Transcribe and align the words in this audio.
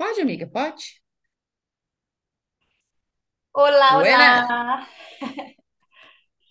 Pode, 0.00 0.20
amiga, 0.20 0.46
pode? 0.48 1.00
Olá, 3.54 3.98
Buenas, 3.98 4.48
olá! 4.48 4.88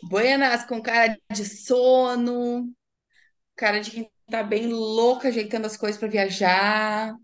buenas, 0.01 0.65
com 0.65 0.81
cara 0.81 1.17
de 1.33 1.45
sono, 1.45 2.71
cara 3.57 3.79
de 3.81 3.91
quem 3.91 4.11
tá 4.29 4.43
bem 4.43 4.67
louca 4.67 5.29
ajeitando 5.29 5.67
as 5.67 5.77
coisas 5.77 5.99
para 5.99 6.09
viajar. 6.09 7.15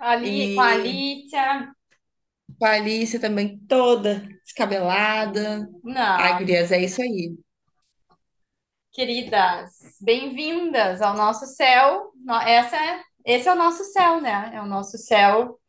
Ali 0.00 0.52
com 0.54 0.60
a 0.60 0.70
Alicia. 0.72 1.72
com 2.58 2.64
a 2.66 2.72
Alice 2.74 3.18
também 3.18 3.58
toda 3.66 4.20
descabelada. 4.44 5.68
Ai, 6.16 6.36
Não, 6.36 6.38
gurias, 6.38 6.72
é 6.72 6.80
isso 6.82 7.00
aí. 7.02 7.36
queridas, 8.92 9.96
bem-vindas 10.00 11.00
ao 11.02 11.14
nosso 11.16 11.46
céu. 11.46 12.12
Essa 12.46 12.76
é, 12.76 13.02
esse 13.28 13.46
é 13.46 13.52
o 13.52 13.56
nosso 13.56 13.84
céu, 13.84 14.22
né? 14.22 14.52
É 14.54 14.60
o 14.62 14.66
nosso 14.66 14.96
céu 14.96 15.60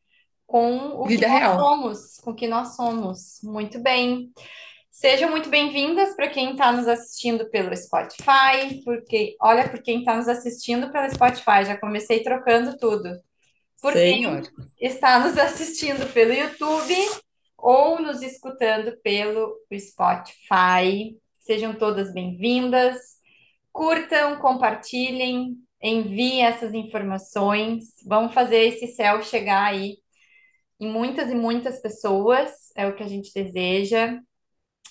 com 0.48 0.78
o 1.02 1.04
que 1.04 1.10
Vida 1.10 1.28
nós 1.28 1.40
real. 1.40 1.60
somos, 1.60 2.18
com 2.24 2.32
o 2.32 2.36
que 2.36 2.48
nós 2.48 2.76
somos. 2.78 3.40
Muito 3.44 3.80
bem. 3.80 4.32
Sejam 4.90 5.30
muito 5.30 5.50
bem-vindas 5.50 6.16
para 6.16 6.30
quem 6.30 6.52
está 6.52 6.72
nos 6.72 6.88
assistindo 6.88 7.50
pelo 7.50 7.76
Spotify, 7.76 8.82
porque 8.86 9.36
olha, 9.42 9.68
por 9.68 9.82
quem 9.82 10.00
está 10.00 10.16
nos 10.16 10.30
assistindo 10.30 10.90
pelo 10.90 11.14
Spotify, 11.14 11.66
já 11.66 11.78
comecei 11.78 12.24
trocando 12.24 12.78
tudo. 12.78 13.10
Por 13.82 13.92
Senhor. 13.92 14.42
está 14.80 15.20
nos 15.20 15.38
assistindo 15.38 16.12
pelo 16.14 16.32
YouTube 16.32 16.96
ou 17.58 18.02
nos 18.02 18.22
escutando 18.22 18.98
pelo 19.04 19.54
Spotify. 19.78 21.14
Sejam 21.42 21.74
todas 21.74 22.14
bem-vindas. 22.14 23.20
Curtam, 23.74 24.38
compartilhem, 24.38 25.58
enviem 25.82 26.46
essas 26.46 26.74
informações. 26.74 27.86
Vamos 28.06 28.34
fazer 28.34 28.58
esse 28.68 28.88
céu 28.88 29.22
chegar 29.24 29.64
aí 29.66 29.98
em 30.80 30.92
muitas 30.92 31.30
e 31.30 31.36
muitas 31.36 31.82
pessoas, 31.82 32.72
é 32.76 32.88
o 32.88 32.96
que 32.96 33.04
a 33.04 33.08
gente 33.08 33.34
deseja. 33.34 34.20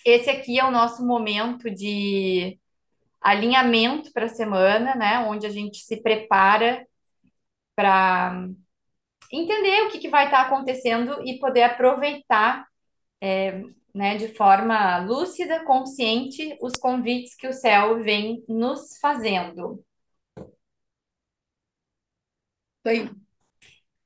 Esse 0.04 0.30
aqui 0.30 0.58
é 0.58 0.64
o 0.64 0.70
nosso 0.70 1.06
momento 1.06 1.70
de 1.70 2.58
alinhamento 3.20 4.12
para 4.12 4.26
a 4.26 4.28
semana, 4.28 4.94
né? 4.94 5.18
Onde 5.20 5.46
a 5.46 5.50
gente 5.50 5.78
se 5.78 6.02
prepara 6.02 6.86
para 7.74 8.48
entender 9.32 9.82
o 9.82 9.90
que, 9.90 9.98
que 9.98 10.08
vai 10.08 10.26
estar 10.26 10.42
acontecendo 10.42 11.22
e 11.26 11.38
poder 11.38 11.62
aproveitar, 11.64 12.66
né, 13.94 14.16
de 14.16 14.28
forma 14.28 14.98
lúcida, 15.00 15.64
consciente, 15.64 16.56
os 16.60 16.74
convites 16.74 17.34
que 17.36 17.46
o 17.48 17.52
céu 17.52 18.02
vem 18.02 18.44
nos 18.48 18.98
fazendo. 19.00 19.84
Isso 22.77 22.77
aí. 22.88 23.10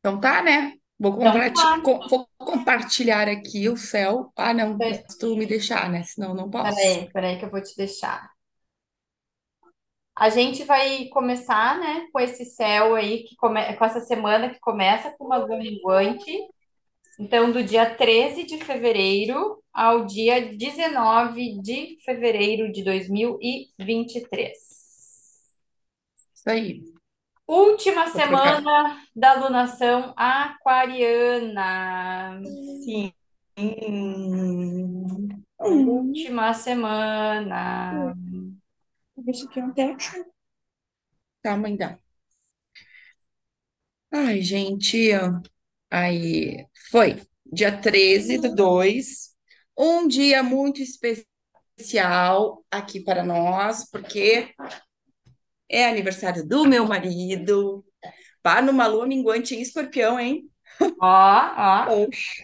Então 0.00 0.20
tá, 0.20 0.42
né? 0.42 0.74
Vou, 0.98 1.18
Então, 1.20 1.52
tá. 1.52 1.78
com- 1.82 2.06
vou 2.08 2.28
compartilhar 2.38 3.28
aqui 3.28 3.68
o 3.68 3.76
céu. 3.76 4.32
Ah, 4.36 4.54
não, 4.54 4.82
tu 5.18 5.36
me 5.36 5.46
deixar, 5.46 5.90
né? 5.90 6.02
Senão 6.04 6.34
não 6.34 6.50
posso. 6.50 6.72
Peraí, 6.76 7.10
peraí 7.12 7.38
que 7.38 7.44
eu 7.44 7.50
vou 7.50 7.62
te 7.62 7.76
deixar. 7.76 8.30
A 10.16 10.28
gente 10.30 10.64
vai 10.64 11.06
começar, 11.08 11.78
né, 11.80 12.06
com 12.12 12.20
esse 12.20 12.44
céu 12.44 12.94
aí, 12.94 13.24
que 13.24 13.34
come... 13.36 13.74
com 13.76 13.84
essa 13.84 14.00
semana 14.00 14.50
que 14.50 14.60
começa 14.60 15.10
com 15.18 15.24
uma 15.26 15.46
minguante. 15.46 16.30
Então, 17.18 17.52
do 17.52 17.62
dia 17.64 17.94
13 17.96 18.44
de 18.44 18.58
fevereiro 18.58 19.62
ao 19.72 20.06
dia 20.06 20.54
19 20.56 21.60
de 21.62 21.96
fevereiro 22.04 22.72
de 22.72 22.84
dois 22.84 23.08
mil 23.08 23.38
e 23.40 23.68
e 23.78 23.84
vinte 23.84 24.16
e 24.16 24.28
três. 24.28 24.58
Isso 26.34 26.50
aí. 26.50 26.91
Última 27.46 28.08
semana 28.08 29.02
da 29.14 29.34
lunação 29.34 30.14
aquariana. 30.16 31.60
Sim. 32.84 33.12
Hum. 33.58 35.28
Última 35.58 36.54
semana. 36.54 38.14
Deixa 39.16 39.44
aqui 39.46 39.60
um 39.60 39.72
tempo. 39.72 40.02
Calma 41.42 41.68
ainda. 41.68 41.98
Ai, 44.10 44.42
gente, 44.42 45.10
aí 45.90 46.66
foi 46.90 47.22
dia 47.46 47.80
13 47.80 48.38
do 48.38 48.54
2, 48.54 49.34
um 49.76 50.06
dia 50.06 50.42
muito 50.42 50.82
especial 50.82 52.64
aqui 52.70 53.00
para 53.00 53.24
nós, 53.24 53.88
porque 53.90 54.54
é 55.72 55.86
aniversário 55.88 56.46
do 56.46 56.66
meu 56.66 56.86
marido, 56.86 57.84
pá, 58.42 58.62
numa 58.62 58.86
lua 58.88 59.06
minguante 59.06 59.54
em 59.56 59.62
escorpião, 59.62 60.20
hein? 60.20 60.50
Ó, 60.98 61.08
ó, 61.68 61.72
Oxe. 61.84 62.42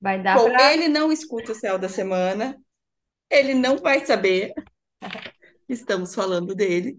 vai 0.00 0.22
dar 0.22 0.42
Bom, 0.42 0.52
para. 0.52 0.60
ele 0.60 0.88
não 0.88 1.10
escuta 1.12 1.52
o 1.52 1.54
céu 1.54 1.78
da 1.78 1.88
semana, 1.88 2.60
ele 3.30 3.54
não 3.54 3.78
vai 3.78 4.04
saber 4.06 4.54
estamos 5.68 6.14
falando 6.14 6.54
dele, 6.54 6.98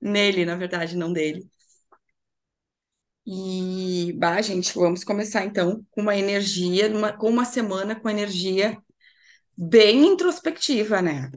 nele, 0.00 0.44
na 0.46 0.56
verdade, 0.56 0.96
não 0.96 1.12
dele. 1.12 1.48
E, 3.26 4.12
bah, 4.16 4.40
gente, 4.40 4.72
vamos 4.74 5.02
começar 5.04 5.44
então 5.44 5.84
com 5.90 6.00
uma 6.02 6.16
energia, 6.16 6.88
uma- 6.88 7.12
com 7.12 7.28
uma 7.28 7.44
semana 7.44 7.98
com 7.98 8.08
energia 8.08 8.78
bem 9.56 10.06
introspectiva, 10.06 11.02
né? 11.02 11.30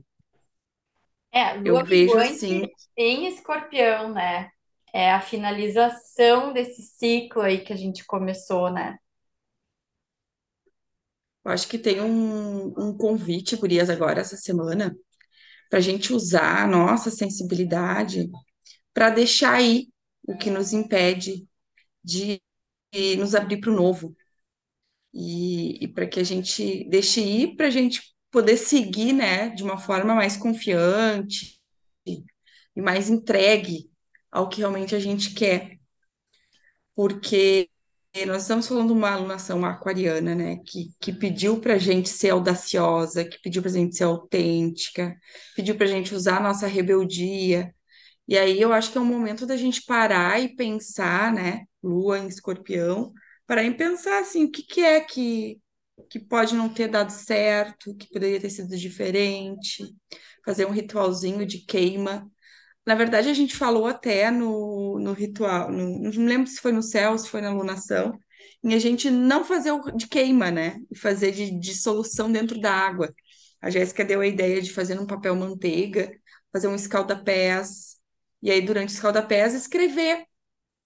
É, 1.31 1.53
Eu 1.63 1.77
lua 1.77 1.83
vejo 1.83 2.17
minguante 2.17 2.19
assim, 2.19 2.67
em 2.97 3.27
escorpião, 3.27 4.13
né? 4.13 4.49
É 4.93 5.11
a 5.11 5.21
finalização 5.21 6.51
desse 6.53 6.81
ciclo 6.81 7.41
aí 7.43 7.59
que 7.63 7.71
a 7.73 7.75
gente 7.75 8.05
começou, 8.05 8.71
né? 8.71 8.97
eu 11.45 11.51
acho 11.51 11.67
que 11.67 11.77
tem 11.79 12.01
um, 12.01 12.67
um 12.77 12.95
convite, 12.97 13.55
gurias, 13.55 13.89
agora 13.89 14.21
essa 14.21 14.37
semana, 14.37 14.95
para 15.69 15.79
a 15.79 15.81
gente 15.81 16.13
usar 16.13 16.63
a 16.63 16.67
nossa 16.67 17.11
sensibilidade 17.11 18.29
para 18.93 19.09
deixar 19.11 19.55
aí 19.55 19.89
o 20.27 20.37
que 20.37 20.49
nos 20.51 20.73
impede 20.73 21.47
de 22.03 22.41
nos 23.17 23.35
abrir 23.35 23.59
para 23.61 23.71
o 23.71 23.75
novo. 23.75 24.15
E, 25.13 25.83
e 25.83 25.87
para 25.87 26.07
que 26.07 26.19
a 26.19 26.23
gente 26.23 26.87
deixe 26.89 27.21
ir, 27.21 27.55
para 27.55 27.67
a 27.67 27.69
gente 27.69 28.01
poder 28.31 28.57
seguir, 28.57 29.13
né, 29.13 29.49
de 29.49 29.63
uma 29.63 29.77
forma 29.77 30.15
mais 30.15 30.37
confiante 30.37 31.59
e 32.05 32.81
mais 32.81 33.09
entregue 33.09 33.89
ao 34.31 34.49
que 34.49 34.59
realmente 34.59 34.95
a 34.95 34.99
gente 34.99 35.33
quer. 35.33 35.79
Porque 36.95 37.69
nós 38.27 38.41
estamos 38.43 38.67
falando 38.67 38.87
de 38.87 38.93
uma 38.93 39.11
alunação 39.11 39.63
aquariana, 39.65 40.35
né, 40.35 40.57
que, 40.65 40.91
que 40.99 41.13
pediu 41.13 41.59
para 41.59 41.75
a 41.75 41.77
gente 41.77 42.09
ser 42.09 42.31
audaciosa, 42.31 43.23
que 43.25 43.39
pediu 43.41 43.61
para 43.61 43.71
a 43.71 43.73
gente 43.73 43.95
ser 43.95 44.03
autêntica, 44.05 45.15
pediu 45.55 45.75
para 45.75 45.85
a 45.85 45.89
gente 45.89 46.13
usar 46.15 46.37
a 46.37 46.43
nossa 46.43 46.67
rebeldia. 46.67 47.73
E 48.27 48.37
aí 48.37 48.61
eu 48.61 48.73
acho 48.73 48.91
que 48.91 48.97
é 48.97 49.01
um 49.01 49.05
momento 49.05 49.45
da 49.45 49.57
gente 49.57 49.83
parar 49.85 50.41
e 50.41 50.55
pensar, 50.55 51.33
né, 51.33 51.65
Lua 51.83 52.19
em 52.19 52.27
Escorpião, 52.27 53.13
parar 53.47 53.63
e 53.63 53.73
pensar 53.75 54.19
assim, 54.19 54.45
o 54.45 54.51
que 54.51 54.63
que 54.63 54.81
é 54.81 55.01
que 55.01 55.59
que 56.09 56.19
pode 56.19 56.55
não 56.55 56.69
ter 56.73 56.87
dado 56.87 57.11
certo, 57.11 57.95
que 57.95 58.07
poderia 58.09 58.39
ter 58.39 58.49
sido 58.49 58.75
diferente, 58.77 59.83
fazer 60.45 60.65
um 60.65 60.71
ritualzinho 60.71 61.45
de 61.45 61.59
queima 61.65 62.29
na 62.85 62.95
verdade, 62.95 63.29
a 63.29 63.33
gente 63.33 63.55
falou 63.55 63.85
até 63.87 64.31
no, 64.31 64.99
no 64.99 65.13
ritual, 65.13 65.71
no- 65.71 65.99
não 66.11 66.25
lembro 66.25 66.47
se 66.47 66.59
foi 66.59 66.71
no 66.71 66.81
céu, 66.81 67.17
se 67.17 67.29
foi 67.29 67.41
na 67.41 67.51
lunação, 67.53 68.17
em 68.63 68.73
a 68.73 68.79
gente 68.79 69.09
não 69.09 69.43
fazer 69.45 69.71
o 69.71 69.81
de 69.91 70.07
queima, 70.07 70.49
né? 70.51 70.77
E 70.91 70.97
fazer 70.97 71.31
de 71.31 71.51
dissolução 71.59 72.31
dentro 72.31 72.59
da 72.59 72.71
água. 72.73 73.13
A 73.61 73.69
Jéssica 73.69 74.03
deu 74.05 74.21
a 74.21 74.27
ideia 74.27 74.61
de 74.61 74.71
fazer 74.73 74.95
num 74.95 75.05
papel 75.05 75.35
manteiga, 75.35 76.11
fazer 76.51 76.67
um 76.67 76.75
escaldapés, 76.75 77.97
e 78.41 78.49
aí, 78.51 78.61
durante 78.61 78.89
o 78.91 78.93
escaldapés, 78.95 79.53
escrever, 79.53 80.25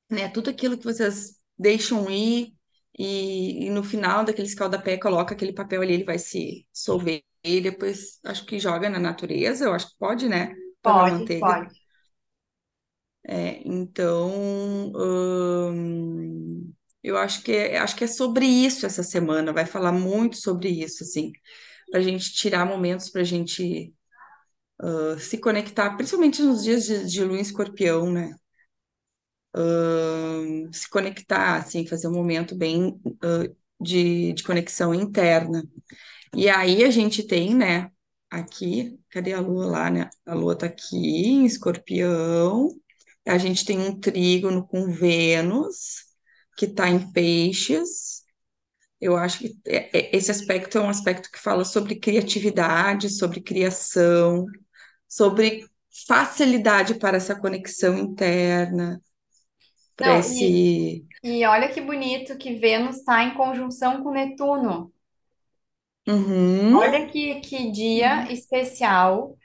né? 0.10 0.30
Tudo 0.30 0.50
aquilo 0.50 0.78
que 0.78 0.84
vocês 0.86 1.38
deixam 1.58 2.10
ir, 2.10 2.53
e, 2.98 3.66
e 3.66 3.70
no 3.70 3.84
final 3.84 4.24
daquele 4.24 4.48
escaldapé, 4.48 4.98
coloca 4.98 5.34
aquele 5.34 5.54
papel 5.54 5.82
ali, 5.82 5.94
ele 5.94 6.04
vai 6.04 6.20
se 6.20 6.66
dissolver, 6.72 7.24
e 7.44 7.62
depois 7.62 8.20
acho 8.26 8.46
que 8.46 8.60
joga 8.60 8.90
na 8.90 9.00
natureza, 9.00 9.66
eu 9.66 9.74
acho 9.74 9.90
que 9.90 9.98
pode, 9.98 10.30
né? 10.30 10.54
Pode, 10.82 11.12
manteiga. 11.12 11.40
pode. 11.46 11.84
É, 13.26 13.62
então, 13.66 14.32
hum, 14.96 16.74
eu 17.02 17.18
acho 17.18 17.42
que 17.44 17.52
é, 17.54 17.78
acho 17.78 17.96
que 17.96 18.04
é 18.04 18.08
sobre 18.08 18.46
isso 18.46 18.86
essa 18.86 19.02
semana, 19.04 19.54
vai 19.54 19.66
falar 19.66 19.92
muito 19.92 20.36
sobre 20.38 20.70
isso, 20.70 21.04
assim, 21.04 21.32
para 21.90 22.00
a 22.00 22.04
gente 22.04 22.34
tirar 22.34 22.66
momentos 22.66 23.10
para 23.10 23.22
a 23.22 23.24
gente 23.24 23.94
uh, 24.82 25.20
se 25.20 25.38
conectar, 25.40 25.96
principalmente 25.96 26.42
nos 26.42 26.64
dias 26.64 26.86
de, 26.86 27.06
de 27.08 27.24
lua 27.24 27.38
em 27.38 27.42
escorpião, 27.42 28.12
né? 28.12 28.36
Se 30.72 30.90
conectar, 30.90 31.58
assim, 31.58 31.86
fazer 31.88 32.08
um 32.08 32.14
momento 32.14 32.56
bem 32.56 33.00
uh, 33.06 33.56
de, 33.80 34.34
de 34.34 34.44
conexão 34.44 34.94
interna. 34.94 35.64
E 36.36 36.50
aí 36.50 36.84
a 36.86 36.92
gente 36.92 37.26
tem, 37.28 37.56
né, 37.56 37.92
aqui, 38.32 39.00
cadê 39.10 39.34
a 39.34 39.42
lua 39.42 39.66
lá, 39.68 39.90
né? 39.92 40.10
A 40.26 40.34
lua 40.36 40.58
tá 40.58 40.68
aqui 40.68 40.98
em 40.98 41.46
escorpião. 41.46 42.70
A 43.28 43.38
gente 43.38 43.66
tem 43.66 43.80
um 43.80 44.00
trígono 44.00 44.68
com 44.68 44.92
Vênus, 44.92 46.06
que 46.58 46.66
está 46.66 46.90
em 46.90 47.12
peixes. 47.14 48.24
Eu 49.02 49.18
acho 49.18 49.40
que 49.40 49.58
é- 49.68 49.98
é- 50.14 50.18
esse 50.18 50.32
aspecto 50.32 50.78
é 50.78 50.82
um 50.82 50.90
aspecto 50.90 51.30
que 51.32 51.40
fala 51.40 51.66
sobre 51.66 51.96
criatividade, 52.00 53.10
sobre 53.10 53.42
criação, 53.42 54.46
sobre 55.08 55.68
facilidade 56.08 56.96
para 56.96 57.18
essa 57.18 57.36
conexão 57.36 57.98
interna, 57.98 59.02
para 59.96 60.14
Não, 60.14 60.32
e, 60.34 60.60
esse. 60.60 61.06
e 61.24 61.46
olha 61.46 61.70
que 61.74 61.82
bonito 61.82 62.38
que 62.38 62.56
Vênus 62.56 62.98
está 62.98 63.24
em 63.24 63.36
conjunção 63.36 64.04
com 64.04 64.12
Netuno. 64.12 64.94
Uhum. 66.08 66.78
Olha 66.78 67.08
que, 67.08 67.40
que 67.42 67.72
dia 67.72 68.32
especial 68.32 69.38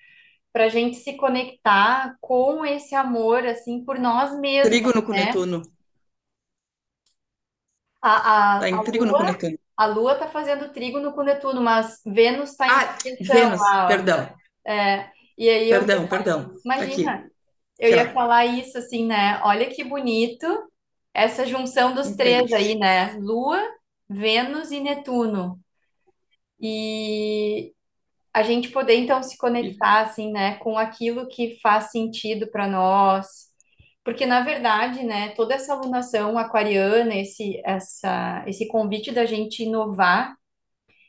para 0.53 0.67
a 0.67 0.69
gente 0.69 0.97
se 0.99 1.17
conectar 1.17 2.17
com 2.21 2.65
esse 2.67 2.95
amor, 2.95 3.47
assim, 3.47 3.85
por 3.85 3.99
nós 3.99 4.39
mesmos, 4.41 4.81
Trígono 4.81 5.03
com 5.05 5.12
né? 5.12 5.19
Netuno. 5.19 5.62
A, 8.03 8.11
Tá 8.59 8.69
a, 8.69 8.79
a 8.81 8.81
em 8.81 8.83
trígono 8.83 9.15
com 9.17 9.23
Lua, 9.23 9.25
Netuno. 9.25 9.59
a 9.77 9.87
Lua 9.87 10.12
está 10.15 10.29
fazendo 10.29 10.73
trígono 10.73 11.12
com 11.12 11.23
Netuno, 11.23 11.61
mas 11.62 12.00
Vênus 12.06 12.50
está 12.50 12.69
em 12.69 12.77
Ah, 12.77 12.97
Vênus, 13.21 13.61
perdão, 13.87 14.29
É, 14.67 15.11
e 15.37 15.49
aí 15.49 15.71
eu 15.71 15.87
perdão, 15.87 16.06
perdão. 16.09 16.55
Tá 16.77 16.85
aqui, 16.85 17.05
imagina, 17.05 17.31
eu 17.79 17.91
ia 17.91 18.13
falar 18.13 18.47
isso 18.47 18.77
assim, 18.77 19.07
né? 19.07 19.41
Olha 19.45 19.69
que 19.69 19.85
bonito 19.85 20.47
essa 21.15 21.47
junção 21.47 21.95
dos 21.95 22.09
em 22.09 22.17
três 22.17 22.53
aí, 22.53 22.77
né? 22.77 23.13
Lua, 23.21 23.63
Vênus 24.09 24.71
e 24.71 24.81
Netuno. 24.81 25.61
E 26.61 27.73
a 28.33 28.43
gente 28.43 28.71
poder 28.71 28.97
então 28.97 29.23
se 29.23 29.37
conectar 29.37 30.01
assim, 30.01 30.31
né, 30.33 30.57
com 30.57 30.79
aquilo 30.79 31.29
que 31.29 31.59
faz 31.61 31.91
sentido 31.91 32.49
para 32.51 32.67
nós. 32.69 33.49
Porque 34.05 34.27
na 34.27 34.41
verdade, 34.43 35.03
né, 35.05 35.31
toda 35.31 35.55
essa 35.55 35.73
alunação 35.75 36.39
aquariana, 36.39 37.15
esse 37.15 37.61
essa 37.65 38.45
esse 38.47 38.67
convite 38.69 39.13
da 39.13 39.27
gente 39.27 39.63
inovar 39.65 40.35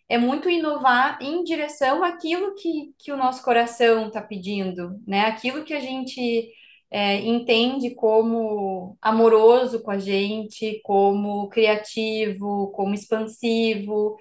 é 0.10 0.18
muito 0.18 0.50
inovar 0.50 1.20
em 1.22 1.44
direção 1.44 2.04
àquilo 2.04 2.56
que, 2.56 2.94
que 2.98 3.12
o 3.12 3.18
nosso 3.18 3.44
coração 3.44 4.08
está 4.08 4.22
pedindo, 4.22 5.00
né? 5.08 5.26
Aquilo 5.28 5.64
que 5.64 5.74
a 5.74 5.80
gente 5.80 6.52
é, 6.92 7.18
entende 7.18 7.94
como 7.96 8.98
amoroso 9.02 9.82
com 9.84 9.92
a 9.92 10.00
gente, 10.00 10.82
como 10.84 11.50
criativo, 11.50 12.72
como 12.72 12.94
expansivo. 12.94 14.18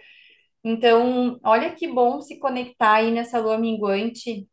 Então, 0.65 1.38
olha 1.44 1.75
que 1.75 1.88
bom 1.88 2.20
se 2.20 2.38
conectar 2.38 2.94
aí 2.97 3.11
nessa 3.11 3.41
lua 3.41 3.59
minguante 3.59 4.49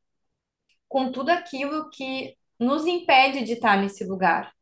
com 0.88 1.12
tudo 1.12 1.30
aquilo 1.30 1.90
que 1.92 2.36
nos 2.60 2.86
impede 2.88 3.44
de 3.44 3.54
estar 3.54 3.78
nesse 3.82 4.04
lugar, 4.06 4.54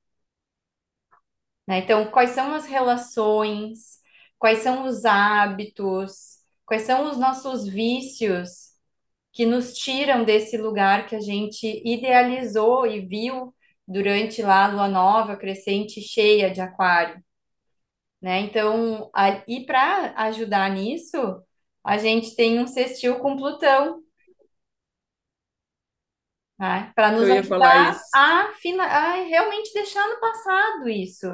né? 1.67 1.79
Então, 1.79 2.05
quais 2.11 2.31
são 2.31 2.53
as 2.53 2.65
relações, 2.65 4.00
quais 4.38 4.59
são 4.59 4.85
os 4.85 5.05
hábitos, 5.05 6.39
quais 6.65 6.83
são 6.83 7.09
os 7.11 7.17
nossos 7.17 7.67
vícios 7.67 8.72
que 9.33 9.45
nos 9.47 9.74
tiram 9.75 10.25
desse 10.25 10.57
lugar 10.57 11.07
que 11.07 11.15
a 11.18 11.21
gente 11.21 11.68
idealizou 11.85 12.88
e 12.88 13.01
viu 13.06 13.53
durante 13.88 14.41
lá 14.44 14.65
a 14.65 14.69
lua 14.69 14.89
nova, 14.89 15.38
crescente, 15.38 16.01
cheia 16.01 16.51
de 16.51 16.62
aquário, 16.62 17.24
né? 18.21 18.39
Então, 18.41 19.09
a- 19.13 19.44
e 19.47 19.65
para 19.65 20.13
ajudar 20.18 20.69
nisso, 20.71 21.18
a 21.83 21.97
gente 21.97 22.35
tem 22.35 22.59
um 22.59 22.68
sextil 22.68 23.19
com 23.19 23.35
Plutão, 23.38 24.01
né? 26.59 26.91
Para 26.95 27.12
nos 27.12 27.29
ajudar 27.29 28.01
a, 28.13 28.51
fina, 28.62 28.83
a 28.83 29.13
realmente 29.24 29.74
deixar 29.74 30.07
no 30.09 30.19
passado 30.19 30.89
isso, 30.89 31.27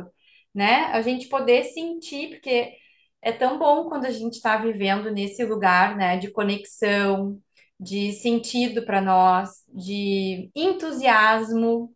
né? 0.53 0.85
A 0.85 1.01
gente 1.01 1.27
poder 1.27 1.63
sentir, 1.65 2.29
porque 2.31 2.73
é 3.21 3.31
tão 3.31 3.57
bom 3.59 3.89
quando 3.89 4.05
a 4.05 4.11
gente 4.11 4.35
está 4.35 4.57
vivendo 4.57 5.11
nesse 5.11 5.43
lugar, 5.45 5.97
né, 5.97 6.17
de 6.17 6.31
conexão, 6.31 7.41
de 7.79 8.11
sentido 8.13 8.83
para 8.85 9.01
nós, 9.01 9.63
de 9.73 10.51
entusiasmo, 10.55 11.95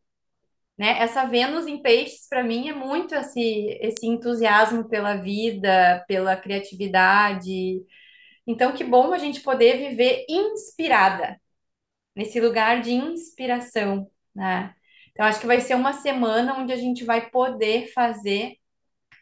né? 0.78 1.00
Essa 1.00 1.26
Vênus 1.26 1.68
em 1.68 1.82
peixes, 1.82 2.28
para 2.28 2.44
mim, 2.44 2.70
é 2.70 2.74
muito 2.74 3.14
esse, 3.16 3.78
esse 3.82 4.08
entusiasmo 4.08 4.88
pela 4.90 5.16
vida, 5.16 6.04
pela 6.08 6.36
criatividade. 6.36 7.84
Então, 8.48 8.74
que 8.74 8.84
bom 8.84 9.14
a 9.14 9.18
gente 9.18 9.42
poder 9.42 9.78
viver 9.78 10.26
inspirada 10.30 11.40
nesse 12.16 12.40
lugar 12.42 12.82
de 12.82 12.94
inspiração, 12.94 14.10
né? 14.36 14.76
Então, 15.12 15.26
acho 15.26 15.40
que 15.40 15.48
vai 15.48 15.62
ser 15.62 15.76
uma 15.76 15.94
semana 15.94 16.58
onde 16.60 16.74
a 16.74 16.78
gente 16.78 17.04
vai 17.06 17.30
poder 17.30 17.92
fazer 17.94 18.58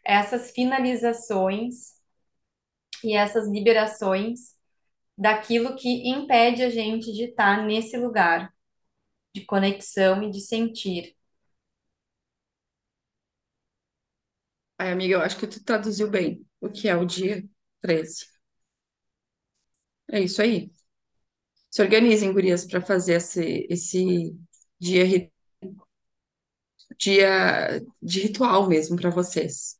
essas 0.04 0.50
finalizações 0.52 1.94
e 3.04 3.14
essas 3.14 3.48
liberações 3.48 4.56
daquilo 5.16 5.76
que 5.76 6.08
impede 6.08 6.62
a 6.62 6.70
gente 6.70 7.12
de 7.12 7.24
estar 7.24 7.64
nesse 7.66 7.96
lugar 7.98 8.52
de 9.34 9.44
conexão 9.46 10.22
e 10.24 10.30
de 10.30 10.40
sentir. 10.40 11.16
Ai, 14.78 14.90
amiga, 14.92 15.14
eu 15.14 15.20
acho 15.22 15.38
que 15.38 15.46
tu 15.46 15.62
traduziu 15.64 16.10
bem 16.10 16.46
o 16.60 16.68
que 16.70 16.88
é 16.88 16.96
o 16.96 17.04
dia 17.06 17.44
13. 17.80 18.26
É 20.10 20.20
isso 20.20 20.40
aí. 20.42 20.70
Se 21.70 21.82
organizem, 21.82 22.32
gurias, 22.32 22.64
para 22.66 22.80
fazer 22.80 23.14
esse, 23.14 23.66
esse 23.70 24.36
dia, 24.78 25.04
dia 26.98 27.80
de 28.00 28.20
ritual 28.20 28.68
mesmo 28.68 28.96
para 28.96 29.10
vocês. 29.10 29.78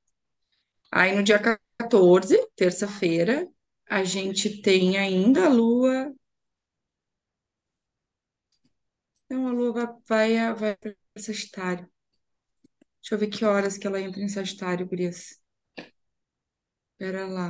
Aí 0.92 1.14
no 1.14 1.22
dia 1.22 1.38
14, 1.78 2.38
terça-feira, 2.56 3.48
a 3.92 4.04
gente 4.04 4.60
tem 4.62 4.96
ainda 4.96 5.44
a 5.46 5.48
lua. 5.48 6.12
Não, 9.28 9.48
a 9.48 9.52
lua 9.52 10.00
vai, 10.08 10.54
vai, 10.54 10.76
para 10.76 10.94
Sagitário. 11.18 11.88
Deixa 13.02 13.14
eu 13.14 13.18
ver 13.18 13.28
que 13.28 13.44
horas 13.44 13.76
que 13.78 13.86
ela 13.86 14.00
entra 14.00 14.22
em 14.22 14.28
Sagitário, 14.30 14.86
gurias. 14.88 15.38
Pera 16.98 17.26
lá. 17.26 17.48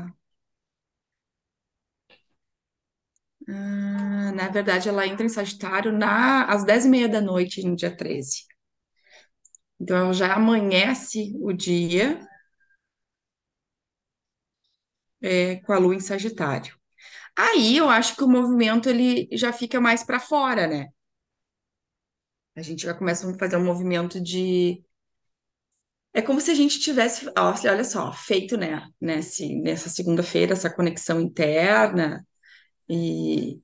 Ah, 3.49 4.33
na 4.35 4.49
verdade, 4.49 4.89
ela 4.89 5.07
entra 5.07 5.25
em 5.27 5.29
Sagitário 5.29 5.93
na, 5.93 6.45
às 6.47 6.65
10 6.65 6.85
e 6.85 6.89
meia 6.89 7.09
da 7.09 7.21
noite, 7.21 7.63
no 7.67 7.75
dia 7.77 7.95
13. 7.97 8.45
Então, 9.81 9.97
ela 9.97 10.13
já 10.13 10.35
amanhece 10.35 11.33
o 11.41 11.53
dia 11.53 12.21
é, 15.23 15.57
com 15.59 15.73
a 15.73 15.79
lua 15.79 15.95
em 15.95 16.01
Sagitário. 16.01 16.75
Aí, 17.37 17.77
eu 17.79 17.91
acho 17.91 18.17
que 18.17 18.25
o 18.25 18.29
movimento 18.29 18.89
ele 18.91 19.29
já 19.33 19.53
fica 19.53 19.81
mais 19.81 20.05
para 20.05 20.21
fora, 20.21 20.67
né? 20.69 20.89
A 22.57 22.63
gente 22.63 22.83
já 22.85 22.95
começa 22.95 23.31
a 23.31 23.39
fazer 23.39 23.57
um 23.59 23.65
movimento 23.65 24.19
de 24.21 24.83
É 26.15 26.21
como 26.23 26.41
se 26.41 26.51
a 26.51 26.55
gente 26.55 26.79
tivesse, 26.81 27.27
ó, 27.39 27.55
olha 27.71 27.85
só, 27.85 28.13
feito, 28.13 28.57
né, 28.57 28.87
nesse, 29.01 29.55
nessa 29.57 29.89
segunda-feira, 29.89 30.53
essa 30.53 30.69
conexão 30.71 31.21
interna, 31.21 32.27
e, 32.89 33.61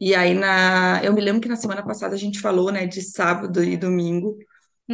e 0.00 0.14
aí 0.14 0.34
na, 0.34 1.00
eu 1.04 1.12
me 1.12 1.20
lembro 1.20 1.40
que 1.40 1.48
na 1.48 1.56
semana 1.56 1.84
passada 1.84 2.14
a 2.14 2.18
gente 2.18 2.40
falou, 2.40 2.70
né, 2.72 2.86
de 2.86 3.02
sábado 3.02 3.62
e 3.62 3.76
domingo, 3.76 4.36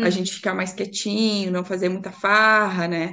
a 0.01 0.11
Uhum. 0.11 0.11
gente 0.11 0.33
ficar 0.35 0.55
mais 0.55 0.73
quietinho, 0.73 1.51
não 1.53 1.65
fazer 1.65 1.89
muita 1.89 2.13
farra, 2.13 2.89
né, 2.89 3.13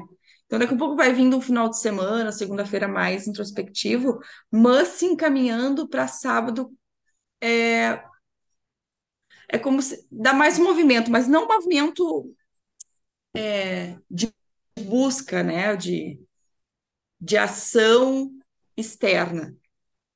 então 0.51 0.59
daqui 0.59 0.73
a 0.73 0.77
pouco 0.77 0.97
vai 0.97 1.13
vindo 1.13 1.37
um 1.37 1.41
final 1.41 1.69
de 1.69 1.79
semana, 1.79 2.29
segunda-feira 2.33 2.85
mais 2.85 3.25
introspectivo, 3.25 4.19
mas 4.51 4.89
se 4.89 5.05
encaminhando 5.05 5.87
para 5.87 6.09
sábado, 6.09 6.69
é 9.47 9.57
como 9.59 9.81
se, 9.81 10.05
dá 10.11 10.33
mais 10.33 10.57
movimento, 10.59 11.11
mas 11.11 11.27
não 11.27 11.47
movimento 11.47 12.33
de 14.09 14.31
busca, 14.85 15.43
né, 15.43 15.75
de, 15.75 16.19
de 17.19 17.37
ação 17.37 18.31
externa, 18.77 19.55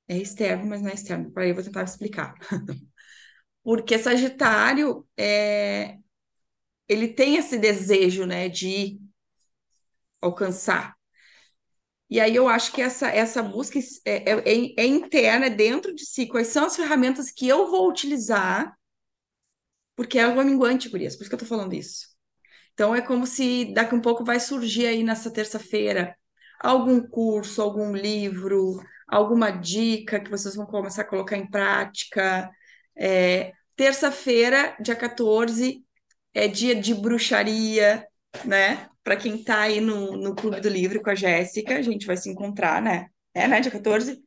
É 0.07 0.17
externo, 0.17 0.67
mas 0.67 0.81
não 0.83 0.89
é 0.91 0.93
externo. 0.95 1.31
Aí 1.37 1.49
eu 1.49 1.55
vou 1.55 1.63
tentar 1.63 1.83
explicar. 1.83 2.35
Porque 3.63 3.97
Sagitário, 3.97 5.07
é, 5.17 5.97
ele 6.89 7.09
tem 7.09 7.37
esse 7.37 7.57
desejo, 7.57 8.25
né, 8.25 8.49
de 8.49 8.99
alcançar. 10.25 10.95
E 12.09 12.19
aí 12.19 12.35
eu 12.35 12.47
acho 12.47 12.71
que 12.71 12.81
essa, 12.81 13.07
essa 13.09 13.41
busca 13.43 13.79
é, 14.05 14.31
é, 14.31 14.53
é 14.53 14.73
é 14.77 14.85
interna, 14.85 15.47
é 15.47 15.49
dentro 15.49 15.93
de 15.93 16.05
si. 16.05 16.27
Quais 16.27 16.47
são 16.47 16.65
as 16.65 16.75
ferramentas 16.75 17.31
que 17.31 17.47
eu 17.47 17.69
vou 17.69 17.89
utilizar? 17.89 18.75
Porque 19.95 20.19
é 20.19 20.27
uma 20.27 20.43
minguante, 20.43 20.89
por 20.89 20.99
isso 21.01 21.17
que 21.17 21.33
eu 21.33 21.39
tô 21.39 21.45
falando 21.45 21.73
isso. 21.73 22.07
Então 22.73 22.95
é 22.95 23.01
como 23.01 23.27
se 23.27 23.73
daqui 23.73 23.95
um 23.95 24.01
pouco 24.01 24.25
vai 24.25 24.39
surgir 24.39 24.87
aí 24.87 25.03
nessa 25.03 25.31
terça-feira 25.31 26.17
algum 26.61 27.01
curso, 27.07 27.61
algum 27.61 27.93
livro, 27.95 28.81
alguma 29.07 29.51
dica 29.51 30.19
que 30.19 30.29
vocês 30.31 30.55
vão 30.55 30.65
começar 30.65 31.03
a 31.03 31.05
colocar 31.09 31.37
em 31.37 31.49
prática. 31.49 32.49
É, 32.97 33.53
terça-feira, 33.75 34.75
dia 34.81 34.95
14, 34.95 35.85
é 36.33 36.47
dia 36.47 36.75
de 36.75 36.93
bruxaria, 36.95 38.07
né? 38.45 38.89
Para 39.05 39.15
quem 39.15 39.43
tá 39.43 39.61
aí 39.61 39.79
no, 39.79 40.17
no 40.17 40.35
Clube 40.35 40.59
do 40.59 40.67
Livro 40.67 41.01
com 41.01 41.11
a 41.11 41.15
Jéssica, 41.15 41.77
a 41.77 41.81
gente 41.83 42.07
vai 42.07 42.17
se 42.17 42.29
encontrar, 42.29 42.81
né? 42.81 43.07
É, 43.35 43.47
né? 43.47 43.61
Dia 43.61 43.71
14, 43.71 44.19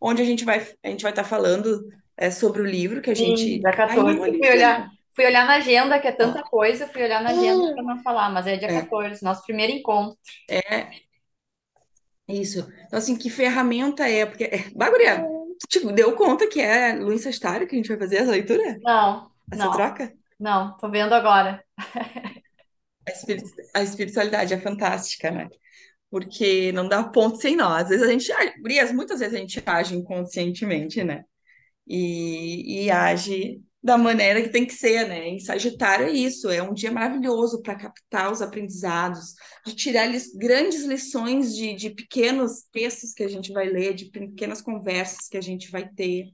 onde 0.00 0.20
a 0.20 0.24
gente 0.24 0.44
vai 0.44 0.66
a 0.82 0.88
gente 0.88 1.02
vai 1.02 1.12
estar 1.12 1.24
falando 1.24 1.88
é, 2.16 2.30
sobre 2.30 2.60
o 2.60 2.66
livro 2.66 3.00
que 3.00 3.10
a 3.10 3.14
Sim, 3.14 3.26
gente 3.26 3.44
dia 3.44 3.56
ainda 3.56 3.72
14. 3.72 4.18
não 4.18 4.24
Fui 4.26 4.50
olhar, 4.50 4.90
fui 5.14 5.26
olhar 5.26 5.46
na 5.46 5.54
agenda, 5.54 6.00
que 6.00 6.08
é 6.08 6.12
tanta 6.12 6.42
coisa, 6.42 6.88
fui 6.88 7.02
olhar 7.04 7.22
na 7.22 7.30
agenda 7.30 7.74
para 7.74 7.82
não 7.84 8.02
falar, 8.02 8.30
mas 8.30 8.46
é 8.46 8.56
dia 8.56 8.68
é, 8.68 8.82
14, 8.82 9.22
nosso 9.22 9.42
primeiro 9.44 9.72
encontro. 9.72 10.18
é 10.48 11.04
isso. 12.28 12.60
Então, 12.86 12.98
assim, 12.98 13.16
que 13.16 13.30
ferramenta 13.30 14.08
é? 14.08 14.26
Porque, 14.26 14.44
é, 14.44 14.70
Baguria, 14.74 15.22
tu 15.60 15.66
te 15.68 15.92
deu 15.92 16.14
conta 16.16 16.48
que 16.48 16.60
é 16.60 16.94
Luiz 16.94 17.22
Sextário 17.22 17.66
que 17.66 17.74
a 17.74 17.78
gente 17.78 17.88
vai 17.88 17.98
fazer 17.98 18.16
essa 18.16 18.30
leitura? 18.30 18.80
Não, 18.82 19.30
Essa 19.50 19.62
não, 19.66 19.72
troca? 19.72 20.12
não, 20.38 20.76
tô 20.78 20.88
vendo 20.90 21.14
agora. 21.14 21.64
A 23.06 23.10
espiri- 23.12 23.42
a 23.74 23.82
espiritualidade 23.82 24.54
é 24.54 24.60
fantástica, 24.60 25.30
né? 25.30 25.48
Porque 26.10 26.72
não 26.72 26.88
dá 26.88 27.04
ponto 27.04 27.38
sem 27.40 27.56
nó. 27.56 27.68
Às 27.76 27.88
vezes 27.88 28.06
a 28.06 28.10
gente, 28.10 28.32
gurias, 28.62 28.92
muitas 28.92 29.20
vezes 29.20 29.34
a 29.34 29.38
gente 29.38 29.62
age 29.66 29.96
inconscientemente, 29.96 31.04
né? 31.04 31.24
E, 31.86 32.84
e 32.86 32.90
age 32.90 33.62
da 33.82 33.98
maneira 33.98 34.42
que 34.42 34.48
tem 34.50 34.66
que 34.66 34.74
ser, 34.74 35.08
né? 35.08 35.28
Em 35.28 35.40
Sagitário 35.40 36.06
é 36.06 36.12
isso, 36.12 36.50
é 36.50 36.62
um 36.62 36.74
dia 36.74 36.90
maravilhoso 36.92 37.62
para 37.62 37.76
captar 37.76 38.32
os 38.32 38.42
aprendizados, 38.42 39.34
de 39.66 39.74
tirar 39.76 40.08
grandes 40.36 40.84
lições 40.84 41.54
de, 41.54 41.74
de 41.74 41.90
pequenos 41.90 42.64
textos 42.72 43.12
que 43.12 43.22
a 43.22 43.28
gente 43.28 43.52
vai 43.52 43.66
ler, 43.68 43.94
de 43.94 44.06
pequenas 44.06 44.62
conversas 44.62 45.28
que 45.28 45.36
a 45.36 45.42
gente 45.42 45.70
vai 45.70 45.88
ter. 45.88 46.26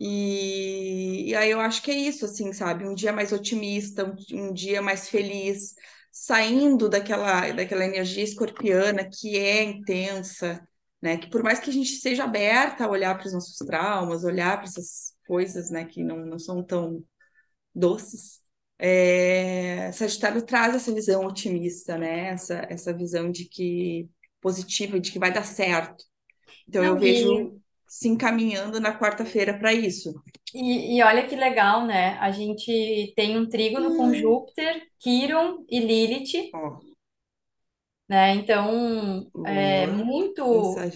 E, 0.00 1.30
e 1.30 1.34
aí 1.36 1.50
eu 1.50 1.60
acho 1.60 1.82
que 1.82 1.90
é 1.90 1.94
isso, 1.94 2.24
assim, 2.24 2.52
sabe? 2.52 2.86
Um 2.86 2.94
dia 2.94 3.12
mais 3.12 3.32
otimista, 3.32 4.04
um, 4.04 4.48
um 4.48 4.52
dia 4.52 4.82
mais 4.82 5.08
feliz, 5.08 5.74
saindo 6.10 6.88
daquela, 6.88 7.52
daquela 7.52 7.84
energia 7.84 8.24
escorpiana 8.24 9.08
que 9.08 9.36
é 9.38 9.62
intensa, 9.62 10.66
né? 11.00 11.16
Que 11.18 11.28
por 11.30 11.42
mais 11.42 11.60
que 11.60 11.70
a 11.70 11.72
gente 11.72 11.90
seja 11.96 12.24
aberta 12.24 12.84
a 12.84 12.90
olhar 12.90 13.16
para 13.16 13.26
os 13.26 13.32
nossos 13.32 13.56
traumas, 13.58 14.24
olhar 14.24 14.56
para 14.58 14.66
essas 14.66 15.14
coisas, 15.26 15.70
né, 15.70 15.84
que 15.86 16.02
não, 16.04 16.18
não 16.18 16.38
são 16.38 16.62
tão 16.62 17.02
doces, 17.74 18.40
é, 18.78 19.90
Sagitário 19.92 20.42
traz 20.44 20.74
essa 20.74 20.92
visão 20.92 21.24
otimista, 21.26 21.96
né? 21.96 22.28
Essa, 22.30 22.66
essa 22.68 22.92
visão 22.92 23.30
de 23.30 23.46
que 23.46 24.08
positiva, 24.40 25.00
de 25.00 25.12
que 25.12 25.18
vai 25.18 25.32
dar 25.32 25.44
certo. 25.44 26.04
Então 26.68 26.84
eu 26.84 26.96
Não, 26.96 27.02
e, 27.02 27.02
vejo 27.02 27.60
se 27.88 28.08
encaminhando 28.08 28.80
na 28.80 28.98
quarta-feira 28.98 29.58
para 29.58 29.72
isso. 29.72 30.14
e, 30.54 30.96
e 30.98 31.02
olha 31.02 31.26
que 31.26 31.34
legal, 31.36 31.84
né? 31.86 32.16
A 32.18 32.30
gente 32.30 33.12
tem 33.16 33.36
um 33.38 33.48
trígono 33.48 33.96
com 33.96 34.12
Júpiter, 34.14 34.82
Quirón 34.98 35.64
e 35.68 35.80
Lilith, 35.80 36.52
Ó, 36.52 36.80
né? 38.08 38.34
Então, 38.34 39.30
é 39.44 39.86
Lua 39.86 39.90
em 39.90 40.02
muito, 40.04 40.88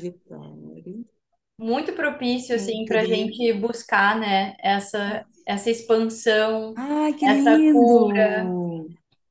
muito 1.58 1.92
propício, 1.94 2.54
assim, 2.54 2.86
para 2.86 3.02
a 3.02 3.04
gente 3.04 3.52
buscar, 3.54 4.18
né? 4.18 4.56
Essa, 4.62 5.26
essa 5.46 5.70
expansão, 5.70 6.74
Ai, 6.74 7.12
que 7.18 7.26
essa 7.26 7.58
lindo! 7.58 7.68
cura, 7.70 8.54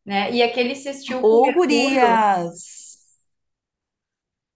né? 0.05 0.31
E 0.33 0.43
aquele 0.43 0.75
sextil 0.75 1.21
Ô, 1.21 1.51
gurias! 1.53 2.76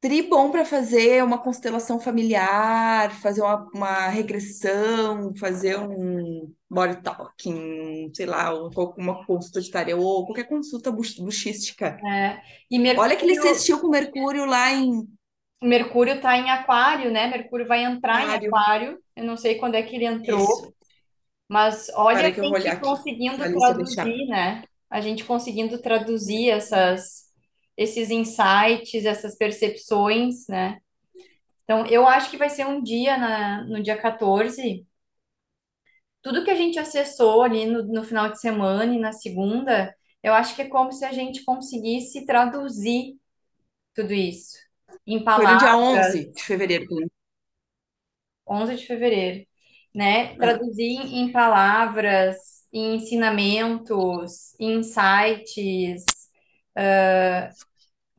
Tri 0.02 0.24
bom 0.24 0.50
para 0.52 0.66
fazer 0.66 1.24
uma 1.24 1.38
constelação 1.38 2.00
familiar, 2.00 3.12
fazer 3.22 3.42
uma, 3.42 3.68
uma 3.74 4.08
regressão, 4.08 5.34
fazer 5.36 5.78
um 5.80 6.52
body 6.70 7.04
talking, 7.04 8.12
sei 8.16 8.26
lá, 8.26 8.52
um- 8.54 8.70
uma 8.98 9.24
consulta 9.28 9.62
de 9.62 9.70
tarô, 9.70 10.26
qualquer 10.26 10.48
consulta 10.48 10.92
buch- 10.92 11.22
buchística. 11.22 12.00
né? 12.02 12.42
E 12.70 12.80
Olha 12.96 13.14
aquele 13.14 13.36
Mercúrio, 13.36 13.42
sextil 13.42 13.80
com 13.80 13.90
Mercúrio 13.90 14.46
lá 14.46 14.72
em 14.72 15.08
Mercúrio 15.64 16.16
está 16.16 16.36
em 16.38 16.50
Aquário, 16.50 17.12
né? 17.12 17.28
Mercúrio 17.28 17.68
vai 17.68 17.84
entrar 17.84 18.26
em 18.26 18.34
Aquário. 18.34 18.48
Aquário. 18.48 19.00
Eu 19.16 19.24
não 19.26 19.38
sei 19.38 19.56
quando 19.56 19.76
é 19.76 19.84
que 19.84 19.96
ele 19.96 20.06
entrou, 20.06 20.44
Isso. 20.44 20.74
mas 21.50 21.90
olha 21.96 22.28
a 22.28 22.32
que 22.32 22.42
olhar 22.42 22.76
gente 22.76 22.80
conseguindo 22.80 23.44
A 23.44 23.48
traduzir, 23.52 24.28
né? 24.28 24.64
A 24.90 25.02
gente 25.02 25.26
conseguindo 25.26 25.82
traduzir 25.82 26.50
essas, 26.52 27.31
esses 27.82 28.10
insights, 28.10 29.06
essas 29.06 29.36
percepções, 29.38 30.48
né? 30.48 30.80
Então, 31.64 31.86
eu 31.88 32.08
acho 32.08 32.30
que 32.32 32.38
vai 32.38 32.50
ser 32.50 32.66
um 32.68 32.82
dia 32.84 33.18
na, 33.18 33.64
no 33.66 33.82
dia 33.84 33.98
14. 33.98 34.86
Tudo 36.22 36.44
que 36.44 36.52
a 36.52 36.56
gente 36.56 36.78
acessou 36.80 37.44
ali 37.44 37.66
no, 37.66 37.84
no 37.84 38.04
final 38.04 38.30
de 38.32 38.40
semana 38.40 38.94
e 38.94 39.00
na 39.00 39.12
segunda, 39.12 39.94
eu 40.24 40.34
acho 40.34 40.56
que 40.56 40.62
é 40.64 40.68
como 40.70 40.92
se 40.92 41.06
a 41.06 41.12
gente 41.12 41.44
conseguisse 41.44 42.26
traduzir 42.26 43.16
tudo 43.96 44.14
isso 44.14 44.58
em 45.08 45.24
Foi 45.36 45.46
no 45.48 45.58
dia 45.58 45.76
palavras 45.76 45.78
11 45.78 46.32
de 46.32 46.44
fevereiro. 46.44 46.86
11 48.48 48.76
de 48.76 48.86
fevereiro, 48.86 49.46
né? 49.96 50.36
Ah, 50.38 50.38
Traduzir 50.38 51.00
em 51.16 51.32
palavras, 51.32 52.38
em 52.74 52.96
ensinamentos, 52.96 54.54
em 54.60 54.80
insights, 54.80 56.06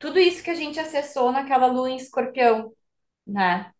tudo 0.02 0.20
isso 0.20 0.44
que 0.44 0.50
a 0.50 0.56
gente 0.56 0.80
acessou 0.80 1.32
naquela 1.32 1.68
lua 1.68 1.90
em 1.90 1.96
escorpião, 1.98 2.74
né? 3.26 3.72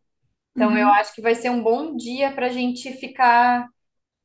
Então, 0.54 0.76
eu 0.78 0.88
Uhum. 0.88 0.94
acho 0.94 1.14
que 1.14 1.22
vai 1.22 1.34
ser 1.34 1.50
um 1.50 1.62
bom 1.62 1.96
dia 1.96 2.32
para 2.34 2.46
a 2.46 2.50
gente 2.50 2.92
ficar 2.94 3.66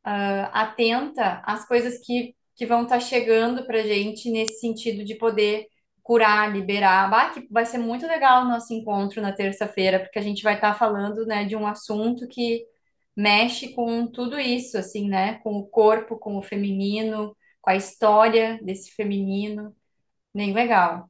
ah, 0.03 0.61
atenta 0.63 1.41
às 1.45 1.67
coisas 1.67 1.99
que, 2.05 2.35
que 2.55 2.65
vão 2.65 2.83
estar 2.83 2.99
chegando 2.99 3.65
para 3.65 3.79
a 3.79 3.83
gente 3.83 4.31
nesse 4.31 4.59
sentido 4.59 5.03
de 5.05 5.15
poder 5.15 5.67
curar, 6.03 6.51
liberar. 6.53 7.09
Bah, 7.09 7.29
que 7.31 7.47
vai 7.51 7.65
ser 7.65 7.77
muito 7.79 8.07
legal 8.07 8.43
o 8.45 8.49
nosso 8.49 8.73
encontro 8.73 9.21
na 9.21 9.33
terça-feira, 9.33 9.99
porque 9.99 10.19
a 10.19 10.21
gente 10.21 10.43
vai 10.43 10.55
estar 10.55 10.75
falando, 10.75 11.25
né, 11.25 11.45
de 11.45 11.55
um 11.55 11.67
assunto 11.67 12.27
que 12.27 12.65
mexe 13.15 13.73
com 13.73 14.07
tudo 14.07 14.39
isso, 14.39 14.77
assim, 14.77 15.09
né? 15.09 15.35
Com 15.39 15.55
o 15.57 15.67
corpo, 15.67 16.17
com 16.19 16.37
o 16.37 16.41
feminino, 16.41 17.35
com 17.61 17.69
a 17.71 17.75
história 17.75 18.59
desse 18.63 18.91
feminino. 18.91 19.75
Bem 20.33 20.53
legal. 20.53 21.09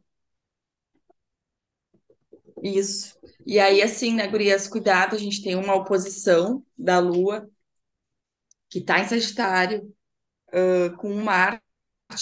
Isso. 2.63 3.17
E 3.45 3.59
aí, 3.59 3.81
assim, 3.81 4.13
né, 4.15 4.27
gurias, 4.27 4.67
cuidado, 4.67 5.15
a 5.15 5.19
gente 5.19 5.41
tem 5.43 5.55
uma 5.55 5.75
oposição 5.75 6.63
da 6.77 6.99
Lua, 6.99 7.47
que 8.69 8.79
está 8.79 8.99
em 8.99 9.07
Sagitário, 9.07 9.93
ah, 10.53 10.89
com 10.97 11.09
um 11.11 11.23
Marte 11.23 11.61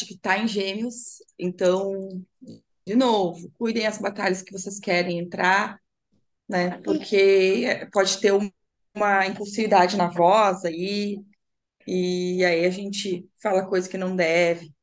que 0.07 0.15
está 0.15 0.37
em 0.37 0.47
Gêmeos. 0.47 1.17
Então, 1.39 1.91
de 2.87 2.95
novo, 2.95 3.51
cuidem 3.57 3.87
as 3.87 3.99
batalhas 3.99 4.41
que 4.41 4.51
vocês 4.53 4.79
querem 4.79 5.19
entrar, 5.19 5.79
né? 6.49 6.79
Porque 6.83 7.87
pode 7.93 8.19
ter 8.19 8.33
um- 8.33 8.51
uma 8.95 9.27
impulsividade 9.27 9.97
na 9.97 10.07
voz 10.09 10.65
aí, 10.65 11.19
e 11.87 12.43
aí 12.45 12.65
a 12.65 12.69
gente 12.71 13.29
fala 13.41 13.67
coisa 13.67 13.89
que 13.89 13.97
não 13.97 14.15
deve, 14.15 14.73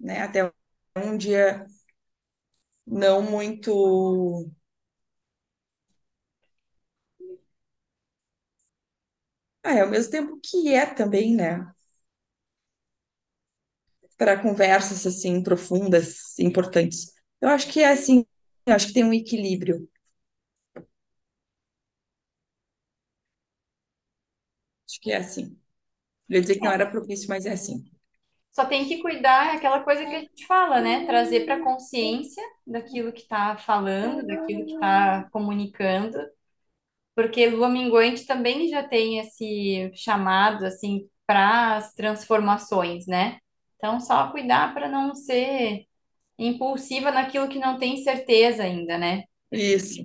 né? 0.00 0.22
Até 0.22 0.52
um 0.96 1.16
dia 1.18 1.66
não 2.86 3.22
muito. 3.22 4.50
Ah, 9.62 9.72
é 9.74 9.80
ao 9.82 9.88
mesmo 9.90 10.10
tempo 10.10 10.38
que 10.42 10.68
é 10.74 10.84
também, 10.86 11.34
né? 11.34 11.66
Para 14.16 14.38
conversas 14.40 15.06
assim 15.06 15.42
profundas, 15.42 16.38
importantes. 16.38 17.12
Eu 17.40 17.48
acho 17.48 17.68
que 17.68 17.80
é 17.80 17.88
assim, 17.90 18.24
eu 18.66 18.74
acho 18.74 18.88
que 18.88 18.92
tem 18.92 19.04
um 19.04 19.12
equilíbrio. 19.14 19.88
Acho 24.88 25.00
que 25.00 25.10
é 25.12 25.16
assim. 25.16 25.58
Eu 26.28 26.36
ia 26.36 26.40
dizer 26.42 26.56
que 26.56 26.62
não 26.64 26.72
era 26.72 26.90
propício, 26.90 27.28
mas 27.28 27.46
é 27.46 27.52
assim. 27.52 27.84
Só 28.50 28.64
tem 28.66 28.86
que 28.86 29.00
cuidar, 29.00 29.54
é 29.54 29.56
aquela 29.56 29.80
coisa 29.82 30.04
que 30.04 30.14
a 30.14 30.20
gente 30.20 30.46
fala, 30.46 30.80
né? 30.80 31.06
Trazer 31.06 31.44
para 31.46 31.62
consciência 31.62 32.42
daquilo 32.66 33.12
que 33.12 33.20
está 33.22 33.56
falando, 33.56 34.26
daquilo 34.26 34.66
que 34.66 34.72
está 34.72 35.28
comunicando 35.30 36.18
Porque 37.20 37.46
lua 37.48 37.68
minguante 37.68 38.24
também 38.26 38.68
já 38.68 38.82
tem 38.82 39.18
esse 39.18 39.90
chamado 39.94 40.64
assim 40.64 41.06
para 41.26 41.76
as 41.76 41.92
transformações, 41.94 43.06
né? 43.06 43.38
Então, 43.76 44.00
só 44.00 44.30
cuidar 44.30 44.72
para 44.72 44.88
não 44.88 45.14
ser 45.14 45.84
impulsiva 46.38 47.10
naquilo 47.10 47.48
que 47.48 47.58
não 47.58 47.78
tem 47.78 47.98
certeza 47.98 48.62
ainda, 48.62 48.96
né? 48.98 49.24
Isso, 49.52 50.04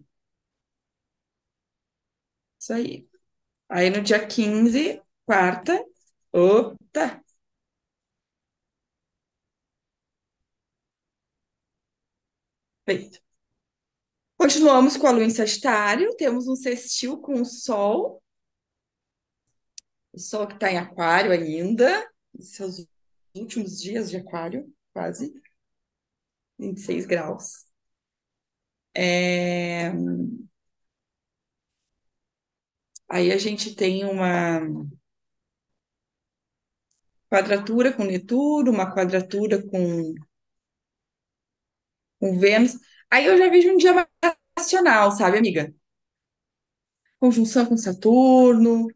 isso 2.60 2.74
aí. 2.74 3.07
Aí 3.69 3.89
no 3.89 4.01
dia 4.03 4.25
15, 4.27 5.01
quarta, 5.25 5.84
opa, 6.34 7.24
feito. 12.86 13.19
Continuamos 14.38 14.98
com 14.98 15.08
a 15.08 15.12
lua 15.12 15.24
em 15.24 15.30
Sagitário, 15.30 16.15
temos 16.18 16.48
um 16.48 16.56
sextil 16.56 17.20
com 17.20 17.42
o 17.42 17.46
Sol, 17.46 18.22
o 20.13 20.20
Sol 20.20 20.48
que 20.48 20.56
está 20.56 20.72
em 20.72 20.77
Aquário 20.77 21.32
ainda, 21.32 22.10
seus 22.39 22.86
últimos 23.36 23.80
dias 23.82 24.10
de 24.10 24.18
aquário, 24.18 24.72
quase, 24.94 25.34
26 26.58 27.06
graus. 27.06 27.65
É, 28.94 29.92
Aí 33.10 33.32
a 33.32 33.38
gente 33.38 33.75
tem 33.75 34.04
uma 34.04 34.60
quadratura 37.30 37.94
com 37.94 38.04
Netuno, 38.04 38.72
uma 38.72 38.94
quadratura 38.94 39.62
com, 39.62 40.15
com 42.20 42.39
Vênus. 42.39 42.74
Aí 43.10 43.25
eu 43.25 43.38
já 43.38 43.50
vejo 43.50 43.70
um 43.72 43.77
dia 43.77 43.94
racional, 44.65 45.12
sabe, 45.12 45.38
amiga? 45.38 45.74
Conjunção 47.19 47.65
com 47.65 47.77
Saturno. 47.77 48.88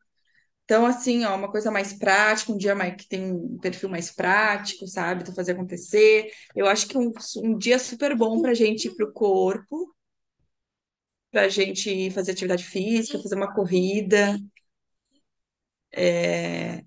Então, 0.65 0.85
assim, 0.85 1.25
ó, 1.25 1.35
uma 1.35 1.51
coisa 1.51 1.71
mais 1.71 1.93
prática, 1.93 2.51
um 2.53 2.57
dia 2.57 2.75
mais, 2.75 2.95
que 2.95 3.07
tem 3.09 3.33
um 3.33 3.57
perfil 3.59 3.89
mais 3.89 4.11
prático, 4.11 4.87
sabe? 4.87 5.23
Tu 5.25 5.33
fazer 5.35 5.53
acontecer. 5.53 6.31
Eu 6.55 6.67
acho 6.67 6.87
que 6.87 6.97
um, 6.97 7.11
um 7.43 7.57
dia 7.57 7.79
super 7.79 8.15
bom 8.17 8.41
pra 8.41 8.53
gente 8.55 8.87
ir 8.87 8.95
pro 8.95 9.13
corpo, 9.13 9.93
pra 11.31 11.47
gente 11.49 12.09
fazer 12.11 12.31
atividade 12.31 12.63
física, 12.65 13.19
fazer 13.21 13.35
uma 13.35 13.53
corrida. 13.53 14.37
É, 15.91 16.83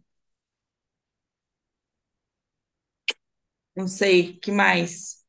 não 3.77 3.87
sei, 3.89 4.39
que 4.39 4.51
mais? 4.51 5.22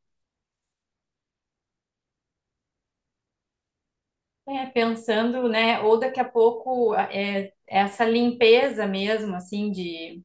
É, 4.45 4.65
pensando, 4.67 5.47
né? 5.47 5.79
Ou 5.81 5.97
daqui 5.99 6.19
a 6.19 6.25
pouco 6.29 6.93
é, 6.95 7.53
essa 7.67 8.03
limpeza 8.05 8.85
mesmo, 8.85 9.35
assim, 9.35 9.71
de, 9.71 10.21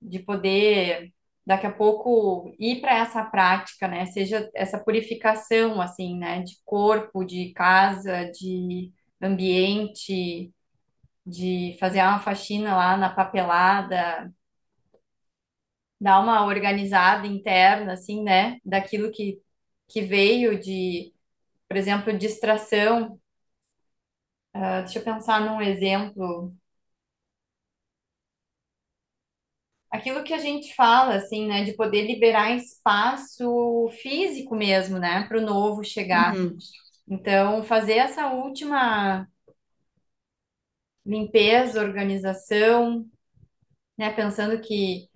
de 0.00 0.18
poder 0.20 1.12
daqui 1.46 1.66
a 1.66 1.72
pouco 1.72 2.54
ir 2.58 2.80
para 2.80 2.96
essa 2.98 3.24
prática, 3.24 3.86
né? 3.88 4.06
Seja 4.06 4.50
essa 4.54 4.78
purificação, 4.82 5.80
assim, 5.80 6.16
né? 6.18 6.42
De 6.42 6.56
corpo, 6.64 7.24
de 7.24 7.52
casa, 7.52 8.24
de 8.32 8.92
ambiente, 9.22 10.52
de 11.26 11.76
fazer 11.80 12.02
uma 12.02 12.20
faxina 12.20 12.76
lá 12.76 12.96
na 12.96 13.10
papelada, 13.10 14.32
dar 16.00 16.20
uma 16.20 16.44
organizada 16.46 17.26
interna, 17.26 17.94
assim, 17.94 18.22
né? 18.22 18.58
Daquilo 18.64 19.10
que, 19.12 19.40
que 19.88 20.02
veio 20.02 20.58
de, 20.60 21.12
por 21.68 21.76
exemplo, 21.76 22.16
distração. 22.16 23.18
Ah, 24.52 24.80
deixa 24.82 24.98
eu 24.98 25.04
pensar 25.04 25.40
num 25.40 25.60
exemplo. 25.60 26.54
Aquilo 29.90 30.24
que 30.24 30.34
a 30.34 30.38
gente 30.38 30.74
fala, 30.74 31.14
assim, 31.14 31.46
né? 31.46 31.64
De 31.64 31.74
poder 31.74 32.02
liberar 32.06 32.54
espaço 32.54 33.88
físico 34.02 34.54
mesmo, 34.54 34.98
né? 34.98 35.24
Para 35.28 35.38
o 35.38 35.40
novo 35.42 35.84
chegar. 35.84 36.36
Uhum. 36.36 36.56
Então, 37.08 37.62
fazer 37.62 37.94
essa 37.94 38.28
última 38.32 39.26
limpeza, 41.04 41.80
organização, 41.80 43.06
né? 43.98 44.10
Pensando 44.12 44.60
que, 44.60 45.08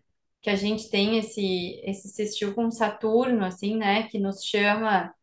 que 0.43 0.51
a 0.51 0.57
gente 0.57 0.91
tem 0.91 1.19
esse, 1.19 1.81
esse 1.85 2.09
sextil 2.09 2.55
com 2.55 2.71
Saturno, 2.71 3.45
assim, 3.45 3.77
né? 3.77 4.05
Que 4.09 4.19
nos 4.19 4.45
chama 4.45 5.15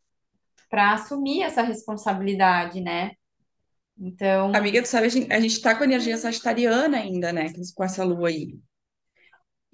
para 0.70 0.94
assumir 0.94 1.44
essa 1.44 1.62
responsabilidade, 1.62 2.82
né? 2.82 3.12
Então, 4.00 4.52
Amiga, 4.56 4.82
tu 4.82 4.88
sabe, 4.88 5.08
a 5.08 5.10
gente, 5.10 5.34
a 5.34 5.40
gente 5.40 5.62
tá 5.62 5.76
com 5.76 5.84
energia 5.84 6.18
sagitariana 6.18 6.98
ainda, 6.98 7.34
né? 7.34 7.52
Com 7.76 7.84
essa 7.84 8.04
lua 8.04 8.30
aí. 8.30 8.60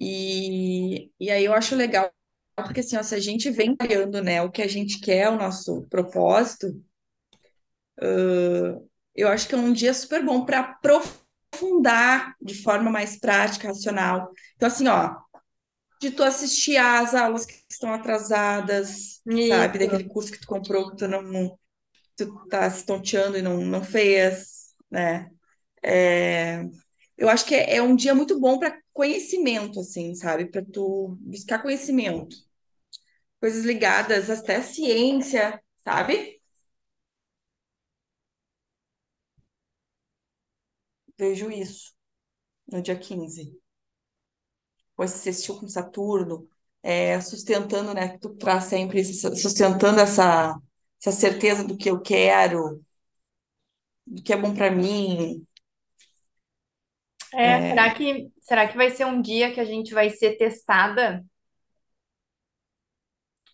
E, 0.00 1.10
e 1.20 1.30
aí 1.30 1.44
eu 1.44 1.52
acho 1.52 1.76
legal, 1.76 2.10
porque 2.56 2.80
assim, 2.80 2.96
ó, 2.96 3.02
se 3.02 3.14
a 3.14 3.20
gente 3.20 3.50
vem 3.50 3.76
criando, 3.76 4.22
né, 4.22 4.42
o 4.42 4.50
que 4.50 4.62
a 4.62 4.68
gente 4.68 5.00
quer, 5.00 5.28
o 5.28 5.36
nosso 5.36 5.86
propósito, 5.88 6.66
eu 9.14 9.28
acho 9.28 9.48
que 9.48 9.54
é 9.54 9.58
um 9.58 9.72
dia 9.72 9.94
super 9.94 10.24
bom 10.24 10.44
para 10.44 10.60
aprofundar 10.60 12.34
de 12.40 12.54
forma 12.62 12.90
mais 12.90 13.18
prática, 13.18 13.68
racional. 13.68 14.30
Então, 14.56 14.66
assim, 14.66 14.88
ó, 14.88 15.16
de 16.10 16.10
tu 16.16 16.22
assistir 16.22 16.76
às 16.76 17.14
aulas 17.14 17.46
que 17.46 17.54
estão 17.70 17.92
atrasadas, 17.92 19.22
sabe? 19.40 19.78
Daquele 19.78 20.04
isso. 20.04 20.08
curso 20.08 20.32
que 20.32 20.40
tu 20.40 20.46
comprou 20.46 20.90
que 20.90 20.96
tu 20.98 21.08
não, 21.08 21.58
tu 22.16 22.48
tá 22.48 22.70
se 22.70 22.86
tonteando 22.86 23.38
e 23.38 23.42
não, 23.42 23.58
não 23.64 23.84
fez, 23.84 24.74
né? 24.90 25.30
É, 25.82 26.64
eu 27.18 27.28
acho 27.28 27.46
que 27.46 27.54
é, 27.54 27.76
é 27.76 27.82
um 27.82 27.96
dia 27.96 28.14
muito 28.14 28.40
bom 28.40 28.58
para 28.58 28.78
conhecimento, 28.92 29.80
assim, 29.80 30.14
sabe? 30.14 30.46
Para 30.46 30.64
tu 30.64 31.16
buscar 31.20 31.62
conhecimento. 31.62 32.36
Coisas 33.40 33.64
ligadas 33.64 34.28
até 34.30 34.56
à 34.56 34.62
ciência, 34.62 35.60
sabe? 35.84 36.40
Vejo 41.18 41.50
isso 41.50 41.92
no 42.68 42.82
dia 42.82 42.98
15. 42.98 43.60
Pois 44.96 45.10
você 45.12 45.30
assistiu 45.30 45.58
com 45.58 45.68
Saturno, 45.68 46.48
é, 46.82 47.20
sustentando, 47.20 47.94
né? 47.94 48.08
que 48.10 48.18
Tu 48.18 48.34
traz 48.36 48.64
sempre 48.64 49.00
esse- 49.00 49.14
sustentando 49.36 50.00
essa, 50.00 50.54
essa 51.00 51.12
certeza 51.12 51.64
do 51.64 51.76
que 51.76 51.90
eu 51.90 52.00
quero, 52.00 52.82
do 54.06 54.22
que 54.22 54.32
é 54.32 54.36
bom 54.36 54.54
para 54.54 54.70
mim. 54.70 55.46
É, 57.32 57.60
será 57.68 57.92
que, 57.94 58.30
será 58.40 58.68
que 58.68 58.76
vai 58.76 58.90
ser 58.90 59.04
um 59.06 59.20
dia 59.20 59.52
que 59.52 59.60
a 59.60 59.64
gente 59.64 59.92
vai 59.92 60.10
ser 60.10 60.36
testada? 60.36 61.24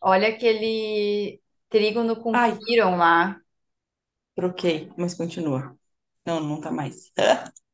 Olha 0.02 0.28
aquele 0.28 1.40
trígono 1.68 2.16
com 2.22 2.38
Ai, 2.40 2.58
Quirón 2.58 2.96
lá, 2.98 3.40
troquei, 4.34 4.90
mas 4.96 5.14
continua. 5.14 5.76
Não, 6.26 6.40
não 6.40 6.60
tá 6.60 6.70
mais. 6.70 7.12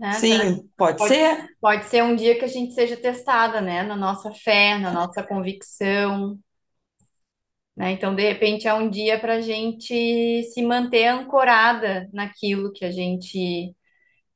né? 0.00 0.20
Sim, 0.20 0.68
pode 0.76 1.00
pode, 1.00 1.16
ser? 1.16 1.48
pode 1.60 1.84
ser 1.86 2.02
um 2.04 2.16
dia 2.16 2.38
que 2.38 2.44
a 2.44 2.48
gente 2.48 2.74
seja 2.74 2.96
testada, 2.96 3.60
né? 3.60 3.82
Na 3.82 3.96
nossa 3.96 4.32
fé, 4.32 4.78
na 4.78 4.92
nossa 4.92 5.22
convicção, 5.22 6.38
né? 7.76 7.92
Então, 7.92 8.14
de 8.14 8.22
repente, 8.22 8.68
é 8.68 8.74
um 8.74 8.90
dia 8.90 9.18
para 9.20 9.34
a 9.36 9.40
gente 9.40 10.42
se 10.52 10.62
manter 10.62 11.06
ancorada 11.06 12.08
naquilo 12.12 12.72
que 12.72 12.84
a 12.84 12.90
gente 12.90 13.74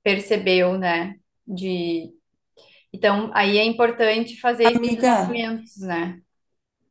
percebeu, 0.03 0.79
né? 0.79 1.16
De... 1.46 2.12
Então, 2.92 3.31
aí 3.35 3.59
é 3.59 3.64
importante 3.64 4.40
fazer 4.40 4.66
esses 4.72 4.98
Amiga, 4.98 5.14
movimentos, 5.16 5.79
né? 5.79 6.20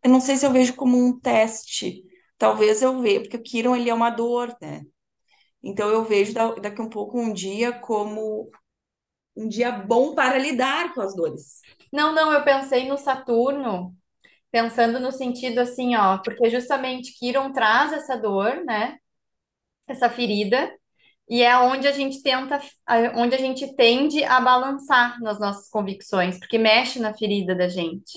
eu 0.04 0.10
não 0.10 0.20
sei 0.22 0.36
se 0.38 0.46
eu 0.46 0.52
vejo 0.52 0.76
como 0.76 0.98
um 0.98 1.20
teste. 1.20 2.04
Talvez 2.38 2.82
eu 2.82 3.00
veja, 3.02 3.22
porque 3.22 3.38
o 3.38 3.44
Quirón, 3.44 3.76
ele 3.76 3.90
é 3.90 3.94
uma 3.94 4.10
dor, 4.10 4.56
né? 4.62 4.82
Então 5.64 5.90
eu 5.90 6.04
vejo 6.06 6.34
da- 6.34 6.56
daqui 6.56 6.82
um 6.82 6.90
pouco 6.90 7.20
um 7.20 7.34
dia 7.34 7.74
como 7.74 8.50
um 9.36 9.48
dia 9.48 9.72
bom 9.72 10.14
para 10.16 10.38
lidar 10.38 10.94
com 10.94 11.02
as 11.02 11.16
dores. 11.16 11.60
Não, 11.92 12.14
não, 12.14 12.32
eu 12.32 12.44
pensei 12.44 12.88
no 12.88 12.98
Saturno, 12.98 13.96
pensando 14.52 15.00
no 15.00 15.12
sentido 15.12 15.60
assim, 15.60 15.96
ó, 15.96 16.18
porque 16.20 16.50
justamente 16.50 17.18
Quirón 17.20 17.54
traz 17.54 17.94
essa 17.94 18.18
dor, 18.18 18.64
né? 18.66 18.98
Essa 19.88 20.10
ferida, 20.10 20.72
e 21.30 21.42
é 21.44 21.58
onde 21.58 21.88
a 21.88 21.92
gente 21.92 22.22
tenta, 22.24 22.62
onde 23.16 23.36
a 23.36 23.38
gente 23.40 23.76
tende 23.76 24.24
a 24.24 24.40
balançar 24.42 25.20
nas 25.22 25.40
nossas 25.40 25.70
convicções, 25.70 26.40
porque 26.40 26.58
mexe 26.58 27.00
na 27.00 27.14
ferida 27.14 27.56
da 27.56 27.68
gente, 27.70 28.14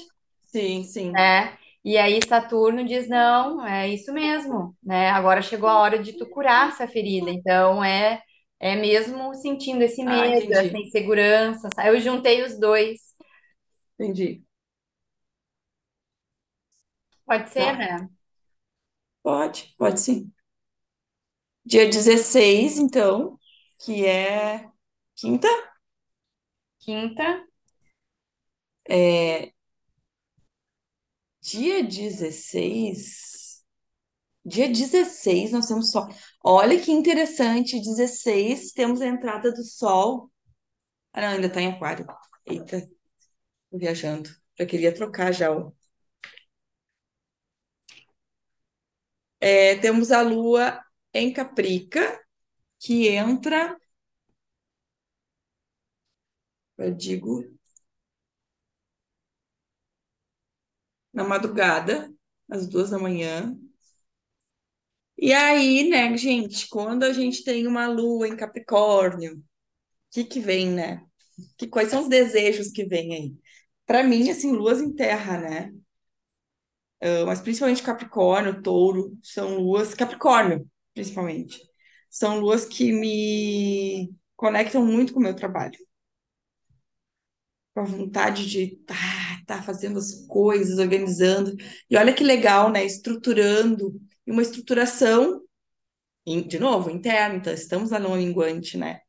Sim, 0.52 0.84
sim. 0.84 1.12
né? 1.12 1.56
E 1.84 1.96
aí 1.96 2.20
Saturno 2.26 2.84
diz, 2.84 3.08
não, 3.08 3.64
é 3.64 3.88
isso 3.88 4.12
mesmo, 4.12 4.76
né? 4.82 5.10
Agora 5.10 5.40
chegou 5.42 5.68
a 5.68 5.78
hora 5.78 5.98
de 5.98 6.14
tu 6.14 6.26
curar 6.28 6.68
essa 6.70 6.86
ferida. 6.88 7.30
Então 7.30 7.82
é 7.84 8.20
é 8.60 8.76
mesmo 8.76 9.34
sentindo 9.34 9.82
esse 9.82 10.04
Ah, 10.04 10.26
medo, 10.26 10.52
essa 10.54 10.76
entendi. 10.76 10.78
insegurança. 10.78 11.70
sabe? 11.74 11.90
Eu 11.90 12.00
juntei 12.00 12.42
os 12.44 12.58
dois. 12.58 13.00
Entendi. 13.98 14.42
Pode 17.24 17.48
ser, 17.50 17.72
Tá. 17.72 17.76
né? 17.76 18.08
Pode, 19.22 19.74
pode 19.76 20.00
sim. 20.00 20.32
Dia 21.64 21.86
16, 21.88 22.78
então, 22.78 23.38
que 23.78 24.06
é 24.06 24.70
quinta. 25.16 25.48
Quinta. 26.82 27.26
É, 28.88 29.52
dia 31.40 31.82
16. 31.82 33.35
Dia 34.46 34.68
16, 34.68 35.52
nós 35.52 35.66
temos 35.68 35.90
sol. 35.90 36.06
Olha 36.44 36.80
que 36.80 36.92
interessante, 36.92 37.80
16, 37.80 38.72
temos 38.72 39.00
a 39.02 39.06
entrada 39.08 39.52
do 39.52 39.64
sol. 39.64 40.30
Ah, 41.12 41.20
não, 41.22 41.28
ainda 41.30 41.50
tá 41.52 41.60
em 41.62 41.68
aquário. 41.72 42.06
Eita, 42.46 42.82
tô 43.70 43.78
viajando. 43.78 44.30
Já 44.58 44.66
queria 44.66 44.94
trocar 44.94 45.32
já. 45.32 45.52
ó. 45.52 45.72
É, 49.40 49.76
temos 49.76 50.10
a 50.12 50.22
lua 50.22 50.80
em 51.14 51.32
Caprica, 51.32 52.20
que 52.80 53.08
entra, 53.08 53.76
eu 56.78 56.90
digo, 56.94 57.44
na 61.12 61.24
madrugada, 61.24 62.12
às 62.48 62.66
duas 62.68 62.90
da 62.90 62.98
manhã. 62.98 63.56
E 65.18 65.32
aí, 65.32 65.88
né, 65.88 66.16
gente, 66.16 66.68
quando 66.68 67.04
a 67.04 67.12
gente 67.12 67.42
tem 67.44 67.66
uma 67.66 67.86
lua 67.86 68.28
em 68.28 68.36
Capricórnio, 68.36 69.36
o 69.38 69.42
que 70.12 70.24
que 70.24 70.40
vem, 70.40 70.70
né? 70.70 71.04
Que, 71.58 71.68
quais 71.68 71.90
são 71.90 72.02
os 72.02 72.08
desejos 72.08 72.70
que 72.72 72.84
vêm 72.86 73.14
aí? 73.14 73.36
Para 73.86 74.04
mim, 74.04 74.30
assim, 74.30 74.52
luas 74.52 74.80
em 74.80 74.94
terra, 74.94 75.38
né? 75.40 75.72
Ah, 77.00 77.24
mas 77.26 77.40
principalmente 77.40 77.82
Capricórnio, 77.82 78.62
Touro, 78.62 79.16
são 79.22 79.56
luas, 79.58 79.94
Capricórnio, 79.94 80.68
principalmente, 80.94 81.60
são 82.10 82.38
luas 82.40 82.64
que 82.64 82.92
me 82.92 84.14
conectam 84.36 84.84
muito 84.84 85.12
com 85.12 85.20
o 85.20 85.22
meu 85.22 85.34
trabalho, 85.36 85.78
com 87.74 87.80
a 87.80 87.84
vontade 87.84 88.46
de 88.48 88.62
estar 88.80 88.94
tá, 89.46 89.56
tá 89.58 89.62
fazendo 89.62 89.98
as 89.98 90.26
coisas, 90.26 90.78
organizando. 90.78 91.54
E 91.90 91.96
olha 91.96 92.14
que 92.14 92.24
legal, 92.24 92.70
né? 92.70 92.84
Estruturando, 92.84 94.00
e 94.26 94.32
uma 94.32 94.42
estruturação, 94.42 95.42
de 96.26 96.58
novo, 96.58 96.90
interna, 96.90 97.36
então 97.36 97.52
estamos 97.52 97.90
lá 97.90 97.98
no 97.98 98.16
minguante, 98.16 98.76
né? 98.76 99.00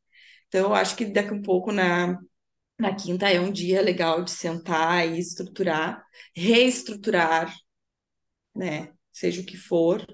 Então, 0.48 0.68
eu 0.68 0.74
acho 0.74 0.96
que 0.96 1.04
daqui 1.06 1.34
a 1.34 1.42
pouco, 1.42 1.72
na, 1.72 2.18
na 2.78 2.94
quinta, 2.94 3.28
é 3.28 3.40
um 3.40 3.52
dia 3.52 3.82
legal 3.82 4.22
de 4.24 4.30
sentar 4.30 5.06
e 5.08 5.18
estruturar, 5.18 6.02
reestruturar, 6.36 7.54
né? 8.54 8.92
Seja 9.12 9.40
o 9.42 9.44
que 9.46 9.56
for, 9.56 10.06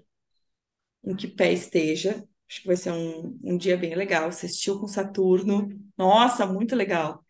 em 1.05 1.15
que 1.15 1.29
pé 1.29 1.53
esteja. 1.53 2.27
Acho 2.49 2.61
que 2.63 2.67
vai 2.67 2.77
ser 2.77 2.93
um, 2.93 3.39
um 3.43 3.57
dia 3.57 3.77
bem 3.77 3.95
legal. 3.95 4.29
Assistiu 4.29 4.79
com 4.81 4.87
Saturno. 4.87 5.69
Nossa, 5.97 6.47
muito 6.47 6.75
legal. 6.75 7.25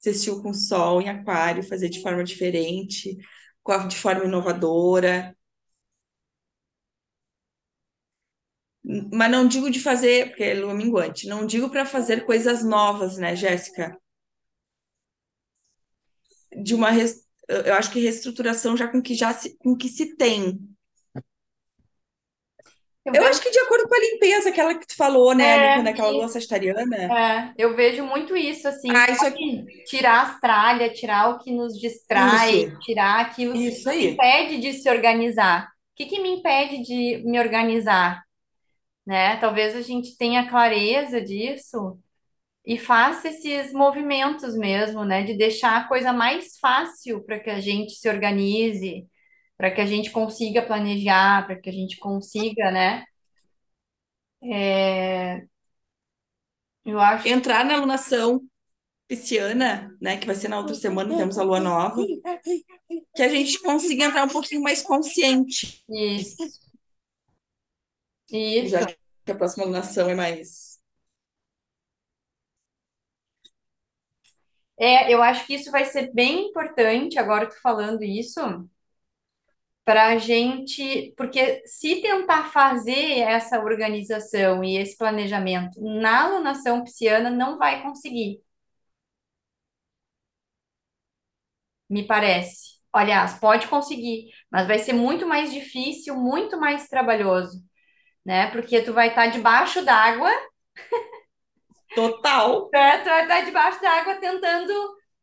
Assistiu 0.00 0.42
com 0.42 0.52
Sol 0.52 1.00
em 1.00 1.08
Aquário, 1.08 1.62
fazer 1.62 1.88
de 1.88 2.02
forma 2.02 2.22
diferente, 2.24 3.16
de 3.88 3.96
forma 3.96 4.24
inovadora. 4.24 5.36
Mas 9.12 9.30
não 9.30 9.48
digo 9.48 9.70
de 9.70 9.80
fazer, 9.80 10.28
porque 10.28 10.44
é 10.44 10.54
lua 10.54 10.74
minguante, 10.74 11.26
não 11.26 11.46
digo 11.46 11.70
para 11.70 11.84
fazer 11.86 12.24
coisas 12.26 12.62
novas, 12.64 13.16
né, 13.18 13.34
Jéssica? 13.34 13.96
De 16.62 16.74
uma, 16.74 16.90
res- 16.90 17.24
eu 17.48 17.74
acho 17.74 17.90
que 17.92 18.00
reestruturação 18.00 18.76
já 18.76 18.88
com 18.88 19.02
que 19.02 19.14
já 19.14 19.32
se, 19.34 19.56
com 19.58 19.76
que 19.76 19.88
se 19.88 20.16
tem. 20.16 20.58
Eu 23.04 23.14
Eu 23.14 23.22
vejo, 23.22 23.30
acho 23.30 23.40
que 23.42 23.50
de 23.50 23.58
acordo 23.60 23.88
com 23.88 23.94
a 23.94 23.98
limpeza, 24.00 24.48
aquela 24.50 24.74
que 24.78 24.86
tu 24.86 24.94
falou, 24.96 25.34
né, 25.34 25.52
ali, 25.54 25.70
quando 25.72 25.86
é 25.86 25.90
é, 25.90 25.90
aquela 25.90 26.10
lua 26.10 26.28
sagitariana. 26.28 27.16
é, 27.16 27.52
eu 27.58 27.76
vejo 27.76 28.04
muito 28.04 28.36
isso, 28.36 28.66
assim, 28.68 28.94
Ah, 28.94 29.14
isso 29.14 29.26
aqui, 29.26 29.26
sabe? 29.26 29.84
Tirar 29.86 30.22
as 30.22 30.40
tralhas, 30.40 30.98
tirar 30.98 31.28
o 31.30 31.38
que 31.38 31.52
nos 31.52 31.78
distrai, 31.78 32.64
isso, 32.64 32.72
tirar 32.80 33.20
aquilo 33.20 33.60
que 33.60 33.70
isso 33.70 33.88
nos 33.88 33.90
aí. 33.90 34.26
impede 34.26 34.58
de 34.60 34.72
se 34.72 34.88
organizar. 34.90 35.66
O 35.92 35.96
que 35.96 36.06
que 36.06 36.20
me 36.20 36.30
impede 36.30 36.82
de 36.82 37.22
me 37.24 37.38
organizar, 37.38 38.22
né? 39.06 39.36
Talvez 39.38 39.76
a 39.76 39.82
gente 39.82 40.16
tenha 40.16 40.48
clareza 40.48 41.20
disso 41.20 41.98
e 42.64 42.78
faça 42.78 43.28
esses 43.28 43.72
movimentos 43.72 44.56
mesmo, 44.56 45.04
né? 45.04 45.24
De 45.24 45.36
deixar 45.36 45.78
a 45.78 45.88
coisa 45.88 46.12
mais 46.12 46.58
fácil 46.58 47.24
para 47.24 47.40
que 47.40 47.50
a 47.50 47.60
gente 47.60 47.94
se 47.94 48.08
organize, 48.08 49.06
para 49.56 49.70
que 49.70 49.80
a 49.80 49.86
gente 49.86 50.10
consiga 50.10 50.62
planejar, 50.62 51.46
para 51.46 51.56
que 51.60 51.70
a 51.70 51.72
gente 51.72 51.98
consiga, 51.98 52.70
né? 52.70 53.04
É, 54.42 55.46
eu 56.84 57.00
acho 57.00 57.28
Entrar 57.28 57.64
na 57.64 57.74
alunação 57.74 58.42
pisciana, 59.08 59.96
né, 60.00 60.18
que 60.18 60.26
vai 60.26 60.34
ser 60.36 60.48
na 60.48 60.58
outra 60.58 60.74
semana, 60.74 61.16
temos 61.16 61.38
a 61.38 61.44
lua 61.44 61.60
nova, 61.60 62.02
que 63.14 63.22
a 63.22 63.28
gente 63.28 63.60
consiga 63.60 64.04
entrar 64.04 64.24
um 64.24 64.28
pouquinho 64.28 64.62
mais 64.62 64.82
consciente, 64.82 65.82
isso, 65.88 66.36
já 68.62 68.84
isso. 68.84 68.96
que 69.24 69.32
a 69.32 69.34
próxima 69.36 69.64
alunação 69.64 70.08
é 70.10 70.14
mais. 70.14 70.80
É, 74.78 75.12
eu 75.12 75.22
acho 75.22 75.46
que 75.46 75.54
isso 75.54 75.70
vai 75.70 75.84
ser 75.84 76.12
bem 76.12 76.48
importante, 76.48 77.18
agora 77.18 77.48
tu 77.48 77.54
falando 77.62 78.02
isso, 78.02 78.40
para 79.84 80.08
a 80.08 80.18
gente, 80.18 81.12
porque 81.16 81.62
se 81.66 82.00
tentar 82.00 82.50
fazer 82.52 83.18
essa 83.20 83.60
organização 83.60 84.64
e 84.64 84.78
esse 84.78 84.96
planejamento 84.96 85.78
na 85.82 86.24
alunação 86.24 86.82
pisciana, 86.82 87.28
não 87.30 87.58
vai 87.58 87.82
conseguir, 87.82 88.38
me 91.88 92.06
parece. 92.06 92.74
Aliás, 92.92 93.34
pode 93.40 93.66
conseguir, 93.68 94.28
mas 94.50 94.66
vai 94.68 94.78
ser 94.78 94.92
muito 94.92 95.26
mais 95.26 95.52
difícil, 95.52 96.16
muito 96.16 96.58
mais 96.58 96.88
trabalhoso, 96.88 97.60
né? 98.24 98.48
Porque 98.50 98.82
tu 98.82 98.92
vai 98.92 99.08
estar 99.08 99.26
debaixo 99.28 99.82
d'água 99.84 100.30
Total, 101.94 102.50
É, 102.74 102.98
tu 102.98 103.04
vai 103.06 103.22
estar 103.22 103.40
debaixo 103.42 103.80
da 103.80 103.90
água 103.90 104.16
tentando 104.16 104.72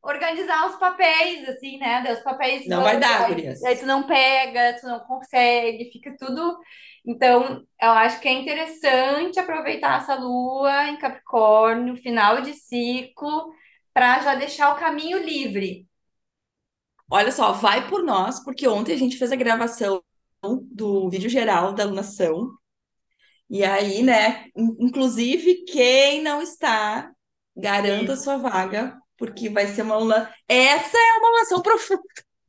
organizar 0.01 0.67
os 0.69 0.77
papéis, 0.77 1.47
assim, 1.49 1.77
né? 1.77 2.11
Os 2.13 2.21
papéis 2.21 2.67
não 2.67 2.81
vai 2.81 2.99
dar, 2.99 3.25
aí, 3.25 3.51
aí 3.65 3.75
gurias. 3.75 3.79
tu 3.79 3.85
não 3.85 4.03
pega, 4.07 4.79
tu 4.79 4.87
não 4.87 4.99
consegue, 5.01 5.91
fica 5.91 6.15
tudo. 6.17 6.57
Então, 7.05 7.63
eu 7.81 7.91
acho 7.91 8.19
que 8.19 8.27
é 8.27 8.33
interessante 8.33 9.39
aproveitar 9.39 9.97
essa 10.01 10.15
lua 10.15 10.87
em 10.89 10.97
Capricórnio, 10.97 11.95
final 11.97 12.41
de 12.41 12.53
ciclo, 12.53 13.53
para 13.93 14.19
já 14.21 14.35
deixar 14.35 14.73
o 14.73 14.79
caminho 14.79 15.19
livre. 15.19 15.87
Olha 17.09 17.31
só, 17.31 17.51
vai 17.51 17.87
por 17.89 18.03
nós, 18.03 18.43
porque 18.43 18.67
ontem 18.67 18.93
a 18.93 18.97
gente 18.97 19.17
fez 19.17 19.31
a 19.31 19.35
gravação 19.35 20.01
do 20.71 21.09
vídeo 21.09 21.29
geral 21.29 21.73
da 21.73 21.83
alunação, 21.83 22.49
e 23.51 23.65
aí, 23.65 24.03
né, 24.03 24.47
in- 24.57 24.77
inclusive, 24.81 25.65
quem 25.65 26.23
não 26.23 26.41
está, 26.41 27.11
garanta 27.57 28.13
Isso. 28.13 28.23
sua 28.23 28.37
vaga, 28.37 28.97
porque 29.17 29.49
vai 29.49 29.67
ser 29.67 29.83
uma 29.83 29.95
aula. 29.95 30.33
Essa 30.49 30.97
é 30.97 31.19
uma 31.19 31.29
alunação 31.29 31.61
profunda, 31.63 32.03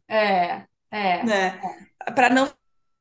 É, 0.08 0.66
é. 0.90 1.24
né? 1.24 1.60
Para 2.14 2.30
não 2.30 2.52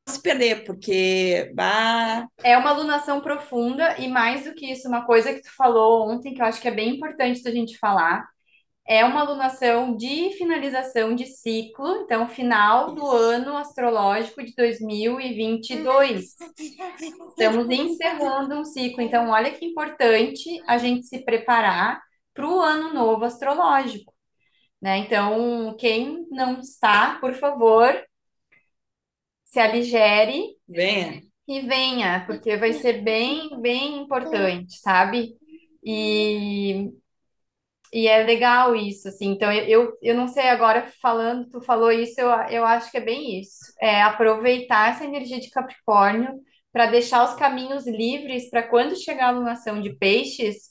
se 0.08 0.20
perder, 0.22 0.64
porque 0.64 1.52
bah, 1.54 2.26
É 2.42 2.56
uma 2.58 2.70
alunação 2.70 3.20
profunda 3.20 3.98
e 3.98 4.08
mais 4.08 4.44
do 4.44 4.54
que 4.54 4.70
isso, 4.72 4.88
uma 4.88 5.04
coisa 5.06 5.32
que 5.32 5.42
tu 5.42 5.54
falou 5.56 6.10
ontem 6.10 6.34
que 6.34 6.42
eu 6.42 6.46
acho 6.46 6.60
que 6.60 6.68
é 6.68 6.72
bem 6.72 6.96
importante 6.96 7.42
da 7.42 7.50
gente 7.50 7.78
falar 7.78 8.26
É 8.84 9.04
uma 9.04 9.20
alunação 9.20 9.96
de 9.96 10.30
finalização 10.36 11.14
de 11.14 11.26
ciclo, 11.26 12.02
então, 12.02 12.28
final 12.28 12.94
do 12.94 13.06
ano 13.06 13.56
astrológico 13.56 14.42
de 14.44 14.54
2022. 14.54 16.34
Estamos 17.28 17.70
encerrando 17.70 18.56
um 18.56 18.64
ciclo, 18.64 19.00
então, 19.02 19.30
olha 19.30 19.52
que 19.52 19.64
importante 19.64 20.60
a 20.66 20.78
gente 20.78 21.06
se 21.06 21.24
preparar 21.24 22.02
para 22.34 22.46
o 22.48 22.60
ano 22.60 22.92
novo 22.92 23.24
astrológico, 23.24 24.12
né? 24.80 24.98
Então, 24.98 25.76
quem 25.78 26.26
não 26.30 26.60
está, 26.60 27.18
por 27.20 27.34
favor, 27.34 27.94
se 29.44 29.60
aligere 29.60 30.56
venha. 30.68 31.22
e 31.46 31.60
venha, 31.60 32.24
porque 32.26 32.56
vai 32.56 32.72
ser 32.72 33.02
bem, 33.02 33.60
bem 33.60 34.02
importante, 34.02 34.78
sabe? 34.78 35.36
E 35.84 36.90
E 37.92 38.08
é 38.08 38.22
legal 38.24 38.74
isso, 38.74 39.08
assim. 39.08 39.26
Então, 39.32 39.52
eu, 39.52 39.96
eu, 40.00 40.14
não 40.14 40.26
sei 40.26 40.48
agora, 40.48 40.90
falando, 41.00 41.48
tu 41.50 41.60
falou 41.60 41.92
isso, 41.92 42.18
eu, 42.20 42.28
eu 42.48 42.64
acho 42.64 42.90
que 42.90 42.96
é 42.96 43.00
bem 43.00 43.38
isso. 43.38 43.58
É 43.80 44.02
aproveitar 44.02 44.90
essa 44.90 45.04
energia 45.04 45.38
de 45.38 45.50
Capricórnio 45.50 46.40
para 46.72 46.86
deixar 46.86 47.22
os 47.24 47.34
caminhos 47.34 47.86
livres 47.86 48.48
para 48.48 48.62
quando 48.62 48.96
chegar 48.96 49.26
a 49.26 49.28
alunação 49.28 49.80
de 49.82 49.92
peixes, 49.94 50.70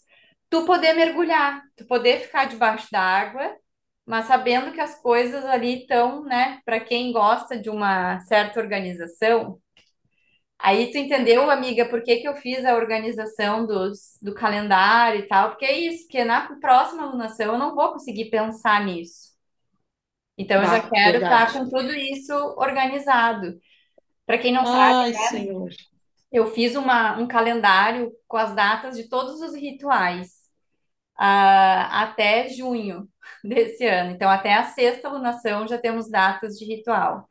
tu 0.49 0.65
poder 0.65 0.93
mergulhar, 0.93 1.61
tu 1.77 1.85
poder 1.85 2.21
ficar 2.21 2.45
debaixo 2.45 2.87
d'água, 2.91 3.55
mas 4.05 4.25
sabendo 4.25 4.71
que 4.71 4.81
as 4.81 4.99
coisas 4.99 5.45
ali 5.45 5.81
estão, 5.81 6.23
né, 6.23 6.59
para 6.65 6.79
quem 6.79 7.11
gosta 7.13 7.57
de 7.57 7.69
uma 7.69 8.19
certa 8.21 8.59
organização. 8.59 9.59
Aí 10.63 10.91
tu 10.91 10.97
entendeu, 10.97 11.49
amiga, 11.49 11.85
por 11.89 12.03
que 12.03 12.17
que 12.17 12.27
eu 12.27 12.35
fiz 12.35 12.63
a 12.65 12.75
organização 12.75 13.65
dos, 13.65 14.17
do 14.21 14.33
calendário 14.33 15.21
e 15.21 15.27
tal? 15.27 15.49
Porque 15.49 15.65
é 15.65 15.79
isso, 15.79 16.03
porque 16.03 16.23
na 16.23 16.55
próxima 16.59 17.03
alunação 17.03 17.53
eu 17.53 17.59
não 17.59 17.75
vou 17.75 17.93
conseguir 17.93 18.29
pensar 18.29 18.85
nisso. 18.85 19.31
Então 20.37 20.61
eu 20.61 20.67
já 20.67 20.79
quero 20.79 21.17
estar 21.17 21.51
verdade. 21.51 21.53
com 21.53 21.69
tudo 21.69 21.93
isso 21.93 22.33
organizado. 22.57 23.59
Para 24.25 24.37
quem 24.37 24.53
não 24.53 24.65
sabe, 24.65 25.07
Ai, 25.07 25.13
Senhor. 25.13 25.69
eu 26.31 26.47
fiz 26.51 26.75
uma, 26.75 27.17
um 27.17 27.27
calendário 27.27 28.11
com 28.27 28.37
as 28.37 28.55
datas 28.55 28.95
de 28.97 29.09
todos 29.09 29.41
os 29.41 29.53
rituais, 29.55 30.29
ah, 31.17 32.03
até 32.03 32.49
junho 32.49 33.09
desse 33.43 33.85
ano. 33.85 34.11
Então, 34.11 34.29
até 34.29 34.53
a 34.53 34.65
sexta 34.65 35.07
alunação 35.07 35.67
já 35.67 35.77
temos 35.77 36.09
datas 36.09 36.57
de 36.57 36.65
ritual. 36.65 37.29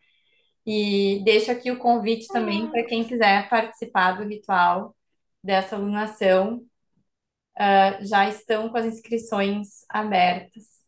E 0.66 1.23
deixo 1.25 1.51
aqui 1.51 1.70
o 1.70 1.79
convite 1.79 2.27
também 2.29 2.70
para 2.70 2.85
quem 2.85 3.05
quiser 3.05 3.49
participar 3.49 4.12
do 4.12 4.29
ritual 4.29 4.94
dessa 5.42 5.77
alunação. 5.77 6.62
Já 8.03 8.29
estão 8.29 8.68
com 8.68 8.77
as 8.77 8.87
inscrições 8.87 9.85
abertas. 9.88 10.81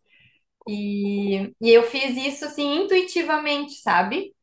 E, 0.68 1.52
e 1.61 1.70
eu 1.70 1.82
fiz 1.82 2.16
isso 2.16 2.44
assim 2.44 2.85
intuitivamente, 2.85 3.74
sabe? 3.74 4.35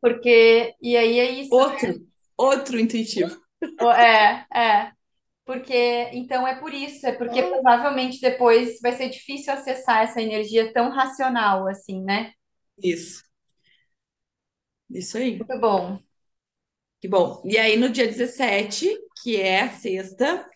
Porque, 0.00 0.74
e 0.80 0.96
aí 0.96 1.18
é 1.18 1.30
isso, 1.30 1.54
Outro, 1.54 2.06
outro 2.36 2.78
intuitivo. 2.78 3.40
é, 3.96 4.44
é. 4.52 4.92
Porque, 5.44 6.08
então 6.12 6.46
é 6.46 6.58
por 6.58 6.72
isso, 6.72 7.04
é 7.06 7.12
porque 7.12 7.42
provavelmente 7.42 8.20
depois 8.20 8.80
vai 8.80 8.92
ser 8.92 9.08
difícil 9.08 9.52
acessar 9.52 10.02
essa 10.02 10.22
energia 10.22 10.72
tão 10.72 10.90
racional 10.90 11.66
assim, 11.68 12.02
né? 12.02 12.32
Isso, 12.82 13.22
isso 14.92 15.16
aí. 15.16 15.36
Muito 15.36 15.60
bom. 15.60 15.98
Que 17.00 17.08
bom. 17.08 17.42
E 17.44 17.58
aí, 17.58 17.76
no 17.76 17.90
dia 17.90 18.06
17, 18.06 18.88
que 19.22 19.40
é 19.40 19.62
a 19.62 19.70
sexta, 19.70 20.48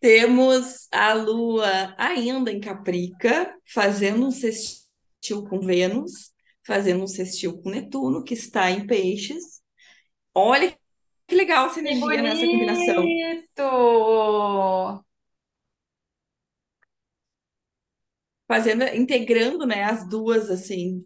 temos 0.00 0.88
a 0.92 1.12
Lua 1.12 1.94
ainda 1.96 2.52
em 2.52 2.60
Caprica, 2.60 3.54
fazendo 3.66 4.26
um 4.26 4.30
sextil 4.30 5.44
com 5.48 5.60
Vênus, 5.60 6.32
fazendo 6.66 7.02
um 7.02 7.06
sextil 7.06 7.60
com 7.62 7.70
Netuno, 7.70 8.24
que 8.24 8.34
está 8.34 8.70
em 8.70 8.86
Peixes. 8.86 9.60
Olha 10.34 10.76
que 11.26 11.34
legal 11.34 11.66
essa 11.66 11.80
energia 11.80 12.22
nessa 12.22 12.46
combinação. 12.46 13.02
bonito! 13.02 15.04
Fazendo, 18.46 18.84
integrando, 18.96 19.66
né, 19.66 19.84
as 19.84 20.08
duas, 20.08 20.50
assim, 20.50 21.04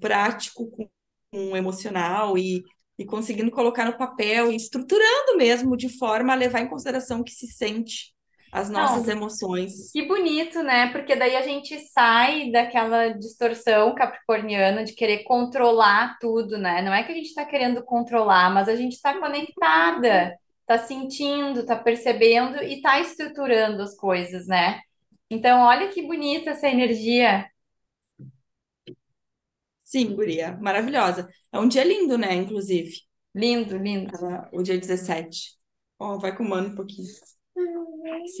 prático 0.00 0.70
com, 0.70 0.88
o 1.32 1.56
emocional 1.56 2.36
e, 2.38 2.64
e 2.98 3.04
conseguindo 3.04 3.52
colocar 3.52 3.84
no 3.84 3.96
papel 3.98 4.50
e 4.50 4.56
estruturando 4.56 5.36
mesmo 5.36 5.76
de 5.76 5.88
forma 5.88 6.32
a 6.32 6.36
levar 6.36 6.60
em 6.60 6.68
consideração 6.68 7.20
o 7.20 7.24
que 7.24 7.32
se 7.32 7.46
sente, 7.46 8.14
as 8.52 8.68
nossas 8.70 9.06
Não, 9.06 9.12
emoções. 9.12 9.92
que 9.92 10.06
bonito, 10.06 10.62
né? 10.62 10.90
Porque 10.92 11.16
daí 11.16 11.36
a 11.36 11.42
gente 11.42 11.78
sai 11.80 12.50
daquela 12.52 13.08
distorção 13.08 13.94
capricorniana 13.94 14.84
de 14.84 14.94
querer 14.94 15.24
controlar 15.24 16.16
tudo, 16.20 16.58
né? 16.58 16.82
Não 16.82 16.94
é 16.94 17.02
que 17.02 17.12
a 17.12 17.14
gente 17.14 17.28
está 17.28 17.44
querendo 17.44 17.84
controlar, 17.84 18.50
mas 18.52 18.68
a 18.68 18.76
gente 18.76 18.92
está 18.94 19.18
conectada, 19.18 20.36
está 20.60 20.78
sentindo, 20.78 21.60
está 21.60 21.76
percebendo 21.76 22.62
e 22.62 22.76
está 22.76 23.00
estruturando 23.00 23.82
as 23.82 23.96
coisas, 23.96 24.46
né? 24.46 24.80
Então, 25.30 25.62
olha 25.62 25.88
que 25.88 26.02
bonita 26.06 26.50
essa 26.50 26.68
energia. 26.68 27.49
Sim, 29.90 30.14
guria, 30.14 30.56
maravilhosa. 30.60 31.28
É 31.52 31.58
um 31.58 31.66
dia 31.68 31.82
lindo, 31.84 32.16
né, 32.16 32.32
inclusive, 32.34 32.92
Lindo, 33.34 33.76
lindo. 33.76 34.12
ela- 34.16 34.48
o 34.52 34.62
dia 34.62 34.78
17. 34.78 35.58
Ó, 35.98 36.18
vai 36.18 36.36
com 36.36 36.44
o 36.44 36.48
mano 36.48 36.68
um 36.70 36.74
pouquinho. 36.76 37.08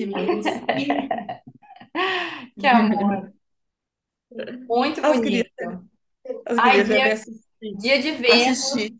Manozinho. 0.06 1.08
Que 2.58 2.66
amor. 2.66 3.32
Muito 4.68 5.00
As 5.04 5.16
bonito. 5.16 5.50
as 6.46 6.58
Ai, 6.58 6.84
dia, 6.84 7.14
dia 7.78 8.02
de 8.02 8.10
Vênus. 8.12 8.60
Assistir. 8.60 8.96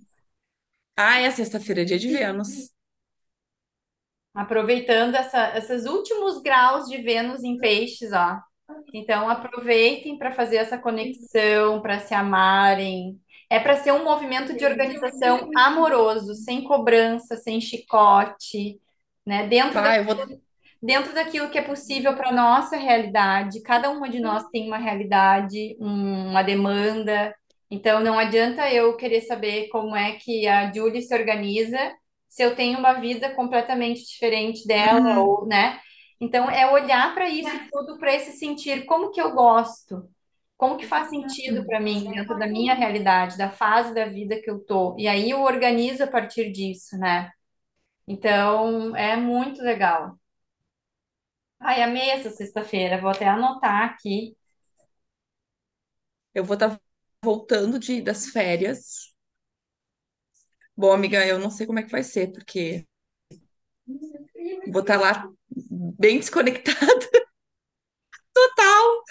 Ah, 0.96 1.18
é 1.20 1.30
sexta-feira, 1.32 1.82
é 1.82 1.84
dia 1.84 1.98
de 1.98 2.08
Vênus. 2.08 2.70
Aproveitando 4.34 5.14
essa, 5.14 5.56
esses 5.58 5.86
últimos 5.86 6.40
graus 6.42 6.88
de 6.88 6.98
Vênus 7.02 7.42
em 7.44 7.58
peixes, 7.58 8.12
ó. 8.12 8.40
Então 8.92 9.28
aproveitem 9.28 10.18
para 10.18 10.33
fazer 10.33 10.56
essa 10.56 10.78
conexão, 10.78 11.80
para 11.83 12.00
se 12.00 12.14
amarem. 12.14 13.20
É 13.50 13.59
para 13.61 13.76
ser 13.76 13.92
um 13.92 14.04
movimento 14.04 14.56
de 14.56 14.64
organização 14.64 15.48
amoroso, 15.54 16.35
sem 16.35 16.62
cobrança, 16.64 17.37
sem 17.37 17.61
chicote, 17.61 18.80
né? 19.26 19.46
Dentro 19.48 19.83
da 19.83 19.92
Vai, 19.92 19.98
eu 20.00 20.04
vou. 20.04 20.16
dentro 20.83 21.12
daquilo 21.14 21.50
que 21.50 21.59
é 21.59 21.62
possível 21.62 22.14
para 22.16 22.30
a 22.30 22.33
nossa 22.33 22.76
realidade. 22.76 23.62
Cada 23.62 23.90
uma 23.90 24.09
de 24.09 24.20
nós 24.20 24.44
tem 24.50 24.66
uma 24.66 24.78
realidade, 24.78 25.76
um- 25.80 26.30
uma 26.30 26.42
demanda. 26.42 27.35
Então, 27.70 28.00
não 28.00 28.18
adianta 28.18 28.72
eu 28.72 28.96
querer 28.96 29.20
saber 29.22 29.68
como 29.68 29.94
é 29.94 30.12
que 30.16 30.46
a 30.48 30.72
Julie 30.72 31.02
se 31.02 31.14
organiza 31.14 31.78
se 32.28 32.42
eu 32.42 32.54
tenho 32.56 32.78
uma 32.78 32.94
vida 32.94 33.30
completamente 33.35 34.04
diferente 34.06 34.66
dela, 34.66 35.00
Uhum. 35.00 35.16
ou, 35.16 35.46
né? 35.46 35.80
Então, 36.20 36.50
é 36.50 36.70
olhar 36.70 37.14
para 37.14 37.28
isso 37.28 37.50
tudo, 37.72 37.98
para 37.98 38.14
esse 38.14 38.33
sentir 38.33 38.85
como 38.85 39.11
que 39.11 39.20
eu 39.20 39.33
gosto, 39.33 40.09
como 40.56 40.76
que 40.76 40.87
faz 40.87 41.09
sentido 41.09 41.64
para 41.66 41.80
mim, 41.80 42.11
dentro 42.11 42.38
da 42.38 42.46
minha 42.46 42.74
realidade, 42.74 43.38
da 43.38 43.50
fase 43.50 43.94
da 43.94 44.06
vida 44.06 44.40
que 44.40 44.50
eu 44.50 44.61
tô. 44.61 44.94
E 44.98 45.09
aí 45.09 45.30
eu 45.30 45.40
organizo 45.42 46.04
a 46.04 46.06
partir 46.06 46.52
disso, 46.52 46.98
né? 46.98 47.30
Então, 48.09 48.94
é 48.96 49.16
muito 49.16 49.62
legal. 49.62 50.18
Ai, 51.59 51.83
amei 51.83 52.11
essa 52.11 52.30
sexta-feira. 52.30 53.00
Vou 53.00 53.11
até 53.11 53.26
anotar 53.26 53.85
aqui. 53.85 54.37
Eu 56.35 56.44
vou 56.44 56.54
estar 56.54 56.80
voltando 57.22 57.78
de, 57.78 58.00
das 58.02 58.26
férias. 58.26 59.14
Bom, 60.76 60.92
amiga, 60.92 61.24
eu 61.26 61.38
não 61.38 61.50
sei 61.50 61.66
como 61.66 61.78
é 61.78 61.83
que 61.85 61.90
vai 61.90 62.02
ser, 62.02 62.33
porque 62.33 62.85
vou 64.72 64.80
estar 64.80 64.98
lá 64.98 65.28
bem 65.98 66.18
desconectada, 66.18 67.08
total, 68.34 69.04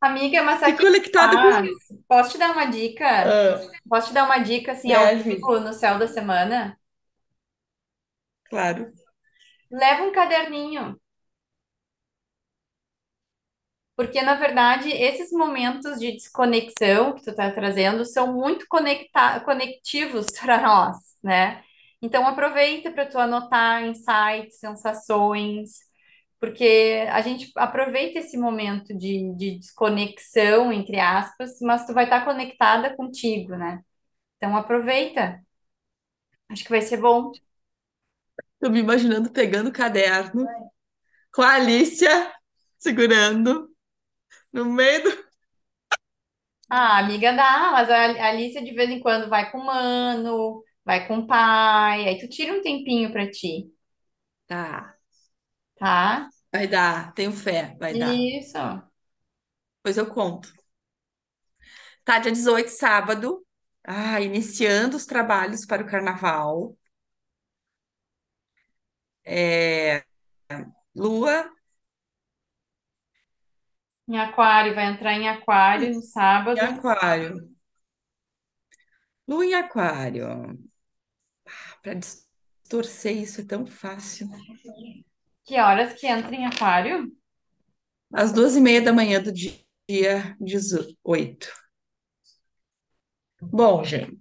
Amiga, 0.00 0.42
mas 0.42 0.62
que 0.62 0.72
conectada 0.76 1.38
com. 1.40 1.50
faz? 1.50 1.68
Posso 2.08 2.32
te 2.32 2.38
dar 2.38 2.52
uma 2.52 2.66
dica? 2.66 3.04
Ah, 3.22 3.60
Posso 3.88 4.08
te 4.08 4.14
dar 4.14 4.24
uma 4.24 4.38
dica 4.38 4.72
assim 4.72 4.92
ao 4.92 5.08
deve, 5.10 5.40
vivo 5.40 5.60
no 5.60 5.72
céu 5.72 5.98
da 5.98 6.06
semana? 6.08 6.78
claro. 8.44 8.92
Leva 9.70 10.02
um 10.04 10.12
caderninho, 10.12 11.00
porque 13.96 14.22
na 14.22 14.34
verdade 14.34 14.90
esses 14.90 15.30
momentos 15.32 15.98
de 15.98 16.12
desconexão 16.12 17.14
que 17.14 17.24
tu 17.24 17.34
tá 17.34 17.50
trazendo 17.50 18.04
são 18.04 18.32
muito 18.32 18.66
conecta 18.68 19.40
conectivos 19.40 20.26
para 20.40 20.60
nós, 20.62 20.96
né? 21.22 21.62
Então 22.02 22.26
aproveita 22.26 22.90
para 22.92 23.06
tu 23.06 23.18
anotar 23.18 23.84
insights, 23.84 24.58
sensações, 24.60 25.78
porque 26.40 27.06
a 27.10 27.20
gente 27.22 27.50
aproveita 27.56 28.20
esse 28.20 28.38
momento 28.38 28.96
de, 28.96 29.34
de 29.36 29.58
desconexão, 29.58 30.72
entre 30.72 31.00
aspas, 31.00 31.58
mas 31.60 31.86
tu 31.86 31.92
vai 31.94 32.04
estar 32.04 32.24
conectada 32.24 32.94
contigo, 32.96 33.56
né? 33.56 33.82
Então 34.36 34.56
aproveita. 34.56 35.40
Acho 36.50 36.64
que 36.64 36.70
vai 36.70 36.82
ser 36.82 36.98
bom. 36.98 37.32
Tô 38.60 38.70
me 38.70 38.80
imaginando 38.80 39.30
pegando 39.30 39.68
o 39.68 39.72
caderno 39.72 40.46
com 41.32 41.42
a 41.42 41.54
Alicia 41.54 42.32
segurando 42.78 43.70
no 44.52 44.64
meio 44.66 45.04
do. 45.04 45.26
Ah, 46.70 46.98
amiga, 46.98 47.32
dá, 47.32 47.70
mas 47.72 47.88
a 47.90 48.26
Alicia 48.28 48.62
de 48.62 48.74
vez 48.74 48.90
em 48.90 49.00
quando 49.00 49.28
vai 49.28 49.50
com 49.50 49.58
o 49.58 49.64
mano, 49.66 50.62
vai 50.88 51.06
com 51.08 51.18
o 51.20 51.26
pai, 51.28 52.08
aí 52.08 52.18
tu 52.20 52.28
tira 52.28 52.52
um 52.54 52.62
tempinho 52.62 53.12
pra 53.12 53.30
ti, 53.30 53.72
Tá, 54.46 54.96
tá? 55.76 56.30
vai 56.52 56.66
dar, 56.68 57.12
tenho 57.14 57.32
fé, 57.32 57.74
vai 57.78 57.94
dar. 57.94 58.28
Isso. 58.40 58.58
Pois 59.82 59.96
eu 59.98 60.06
conto. 60.14 60.48
Tá, 62.04 62.18
dia 62.18 62.32
18, 62.32 62.70
sábado. 62.70 63.44
Ah, 63.84 64.20
iniciando 64.20 64.96
os 64.96 65.06
trabalhos 65.06 65.64
para 65.66 65.82
o 65.82 65.86
carnaval. 65.86 66.76
É, 69.24 70.04
Lua 70.94 71.50
Em 74.08 74.18
aquário, 74.18 74.74
vai 74.74 74.86
entrar 74.86 75.12
em 75.14 75.28
aquário 75.28 75.88
no 75.94 76.02
em 76.54 76.60
sábado. 76.60 76.60
aquário. 76.60 77.48
Lua 79.28 79.44
em 79.46 79.54
aquário. 79.54 80.58
Para 81.82 81.94
distorcer 81.94 83.16
isso 83.16 83.40
é 83.40 83.44
tão 83.44 83.66
fácil. 83.66 84.28
Que 85.44 85.58
horas 85.58 85.94
que 85.94 86.06
entra 86.06 86.34
em 86.34 86.46
aquário? 86.46 87.10
Às 88.12 88.32
duas 88.32 88.56
e 88.56 88.60
meia 88.60 88.82
da 88.82 88.92
manhã 88.92 89.22
do 89.22 89.32
dia 89.32 90.36
18. 90.40 91.48
Bom, 93.40 93.84
gente, 93.84 94.18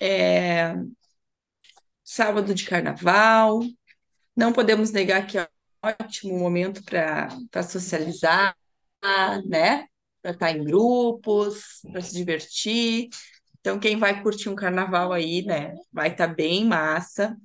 é 0.00 0.74
sábado 2.04 2.54
de 2.54 2.64
carnaval. 2.64 3.60
Não 4.34 4.52
podemos 4.52 4.90
negar 4.90 5.26
que 5.26 5.38
é 5.38 5.42
um 5.42 5.88
ótimo 5.88 6.38
momento 6.38 6.82
para 6.84 7.62
socializar, 7.62 8.56
né? 9.46 9.86
Para 10.22 10.30
estar 10.30 10.50
em 10.52 10.64
grupos, 10.64 11.80
para 11.92 12.00
se 12.00 12.14
divertir. 12.14 13.08
Então, 13.68 13.78
quem 13.78 13.98
vai 13.98 14.22
curtir 14.22 14.48
um 14.48 14.54
carnaval 14.54 15.12
aí, 15.12 15.44
né? 15.44 15.74
Vai 15.92 16.08
estar 16.10 16.26
bem 16.26 16.64
massa. 16.64 17.36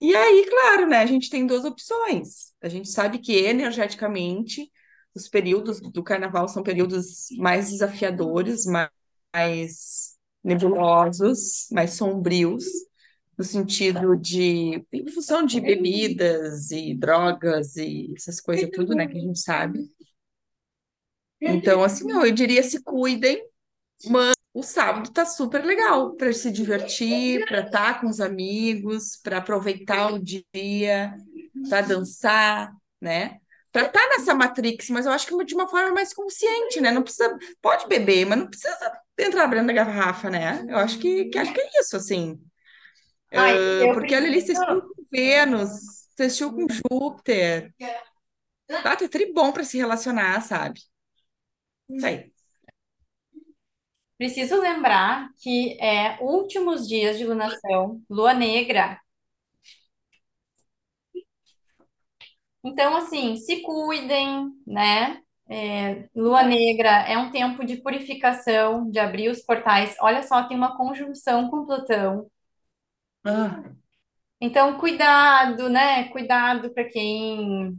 E 0.00 0.16
aí, 0.16 0.46
claro, 0.50 0.88
né? 0.88 0.98
A 0.98 1.06
gente 1.06 1.30
tem 1.30 1.46
duas 1.46 1.64
opções. 1.64 2.52
A 2.60 2.68
gente 2.68 2.88
sabe 2.88 3.20
que 3.20 3.32
energeticamente 3.32 4.68
os 5.14 5.28
períodos 5.28 5.80
do 5.80 6.02
carnaval 6.02 6.48
são 6.48 6.64
períodos 6.64 7.28
mais 7.38 7.70
desafiadores, 7.70 8.64
mais 8.66 10.16
nebulosos, 10.42 11.68
mais 11.70 11.92
sombrios. 11.92 12.64
no 13.38 13.44
sentido 13.44 14.16
de, 14.16 14.84
em 14.92 15.06
função 15.06 15.46
de 15.46 15.60
bebidas 15.60 16.72
e 16.72 16.96
drogas 16.96 17.76
e 17.76 18.12
essas 18.16 18.40
coisas 18.40 18.68
tudo, 18.70 18.92
né, 18.92 19.06
que 19.06 19.16
a 19.18 19.20
gente 19.20 19.38
sabe. 19.38 19.88
Então, 21.40 21.84
assim, 21.84 22.10
eu 22.10 22.32
diria 22.32 22.62
se 22.64 22.82
cuidem, 22.82 23.40
mas 24.06 24.34
o 24.54 24.62
sábado 24.62 25.10
tá 25.10 25.24
super 25.24 25.64
legal 25.64 26.14
para 26.16 26.32
se 26.32 26.50
divertir, 26.50 27.44
para 27.46 27.60
estar 27.60 28.00
com 28.00 28.08
os 28.08 28.20
amigos, 28.20 29.16
para 29.22 29.38
aproveitar 29.38 30.12
o 30.12 30.18
dia, 30.18 31.14
para 31.68 31.80
dançar, 31.82 32.72
né? 33.00 33.38
Para 33.70 33.86
estar 33.86 34.06
nessa 34.08 34.34
Matrix, 34.34 34.90
mas 34.90 35.06
eu 35.06 35.12
acho 35.12 35.26
que 35.26 35.44
de 35.44 35.54
uma 35.54 35.66
forma 35.66 35.92
mais 35.92 36.12
consciente, 36.12 36.80
né? 36.80 36.90
Não 36.90 37.02
precisa, 37.02 37.38
pode 37.62 37.88
beber, 37.88 38.26
mas 38.26 38.38
não 38.38 38.46
precisa 38.48 38.76
entrar 39.18 39.44
abrindo 39.44 39.70
a 39.70 39.72
garrafa, 39.72 40.28
né? 40.28 40.64
Eu 40.68 40.76
acho 40.76 40.98
que, 40.98 41.26
que 41.26 41.38
acho 41.38 41.52
que 41.54 41.60
é 41.60 41.80
isso, 41.80 41.96
assim. 41.96 42.38
Ai, 43.34 43.56
Uh, 43.58 43.94
porque 43.94 44.14
olha 44.14 44.26
ali, 44.26 44.40
você 44.42 44.52
assistiu 44.52 44.66
preciso, 44.76 44.94
com 44.94 45.04
Vênus, 45.10 45.70
assistiu 46.18 46.52
com 46.52 46.66
Júpiter. 46.68 47.74
Ah, 48.84 48.96
tá 48.96 49.08
tri 49.08 49.32
bom 49.32 49.52
para 49.52 49.64
se 49.64 49.78
relacionar, 49.78 50.40
sabe? 50.42 50.80
Isso 51.88 52.06
aí. 52.06 52.31
Preciso 54.22 54.60
lembrar 54.60 55.30
que 55.42 55.76
é 55.80 56.16
últimos 56.20 56.86
dias 56.88 57.18
de 57.18 57.24
lunação, 57.26 58.00
lua 58.08 58.32
negra. 58.32 59.00
Então, 62.64 62.96
assim, 62.96 63.36
se 63.36 63.62
cuidem, 63.62 64.50
né? 64.66 65.20
É, 65.48 66.08
lua 66.14 66.42
negra 66.44 66.88
é 67.08 67.18
um 67.18 67.30
tempo 67.30 67.64
de 67.64 67.76
purificação, 67.82 68.88
de 68.90 68.98
abrir 69.00 69.28
os 69.28 69.40
portais. 69.42 69.96
Olha 70.00 70.22
só, 70.22 70.44
tem 70.46 70.56
uma 70.56 70.76
conjunção 70.76 71.50
com 71.50 71.66
Plutão. 71.66 72.30
Ah, 73.24 73.62
Então, 74.40 74.78
cuidado, 74.78 75.68
né? 75.68 76.08
Cuidado 76.10 76.72
para 76.74 76.84
quem. 76.88 77.78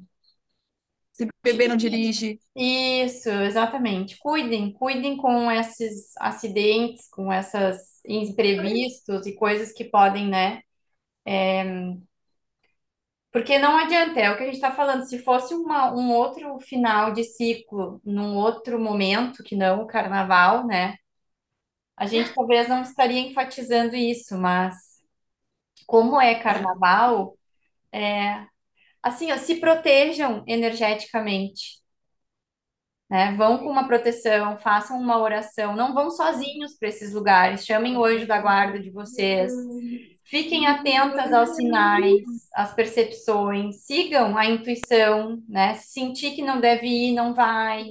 Se 1.13 1.27
beber, 1.43 1.69
não 1.69 1.77
dirige. 1.77 2.39
Isso, 2.55 3.29
exatamente. 3.29 4.17
Cuidem, 4.17 4.73
cuidem 4.73 5.17
com 5.17 5.51
esses 5.51 6.15
acidentes, 6.17 7.07
com 7.09 7.31
essas 7.31 7.99
imprevistos 8.05 9.25
e 9.25 9.35
coisas 9.35 9.71
que 9.71 9.85
podem, 9.85 10.27
né? 10.27 10.61
Porque 13.31 13.57
não 13.57 13.75
adianta, 13.77 14.19
é 14.19 14.29
o 14.29 14.37
que 14.37 14.43
a 14.43 14.45
gente 14.45 14.55
está 14.55 14.71
falando. 14.71 15.03
Se 15.05 15.17
fosse 15.19 15.53
uma, 15.55 15.91
um 15.91 16.11
outro 16.11 16.59
final 16.59 17.11
de 17.13 17.23
ciclo, 17.23 17.99
num 18.05 18.35
outro 18.37 18.79
momento, 18.79 19.43
que 19.43 19.55
não 19.55 19.81
o 19.81 19.87
carnaval, 19.87 20.65
né? 20.67 20.95
A 21.97 22.05
gente 22.05 22.33
talvez 22.33 22.67
não 22.67 22.81
estaria 22.81 23.19
enfatizando 23.19 23.95
isso, 23.95 24.37
mas 24.37 24.75
como 25.87 26.19
é 26.21 26.35
carnaval, 26.35 27.37
assim, 29.03 29.31
ó, 29.31 29.37
se 29.37 29.55
protejam 29.59 30.43
energeticamente. 30.47 31.83
né? 33.09 33.33
Vão 33.35 33.57
com 33.59 33.69
uma 33.69 33.87
proteção, 33.87 34.57
façam 34.57 34.99
uma 34.99 35.19
oração, 35.19 35.75
não 35.75 35.93
vão 35.93 36.09
sozinhos 36.11 36.75
para 36.77 36.89
esses 36.89 37.13
lugares, 37.13 37.65
chamem 37.65 37.97
o 37.97 38.03
anjo 38.05 38.27
da 38.27 38.39
guarda 38.41 38.79
de 38.79 38.89
vocês. 38.91 39.53
Fiquem 40.25 40.67
atentas 40.67 41.33
aos 41.33 41.55
sinais, 41.55 42.23
às 42.55 42.73
percepções, 42.73 43.85
sigam 43.85 44.37
a 44.37 44.45
intuição, 44.47 45.43
né? 45.47 45.75
Se 45.75 45.91
sentir 45.93 46.31
que 46.35 46.41
não 46.41 46.59
deve 46.61 46.87
ir, 46.87 47.13
não 47.13 47.33
vai. 47.33 47.85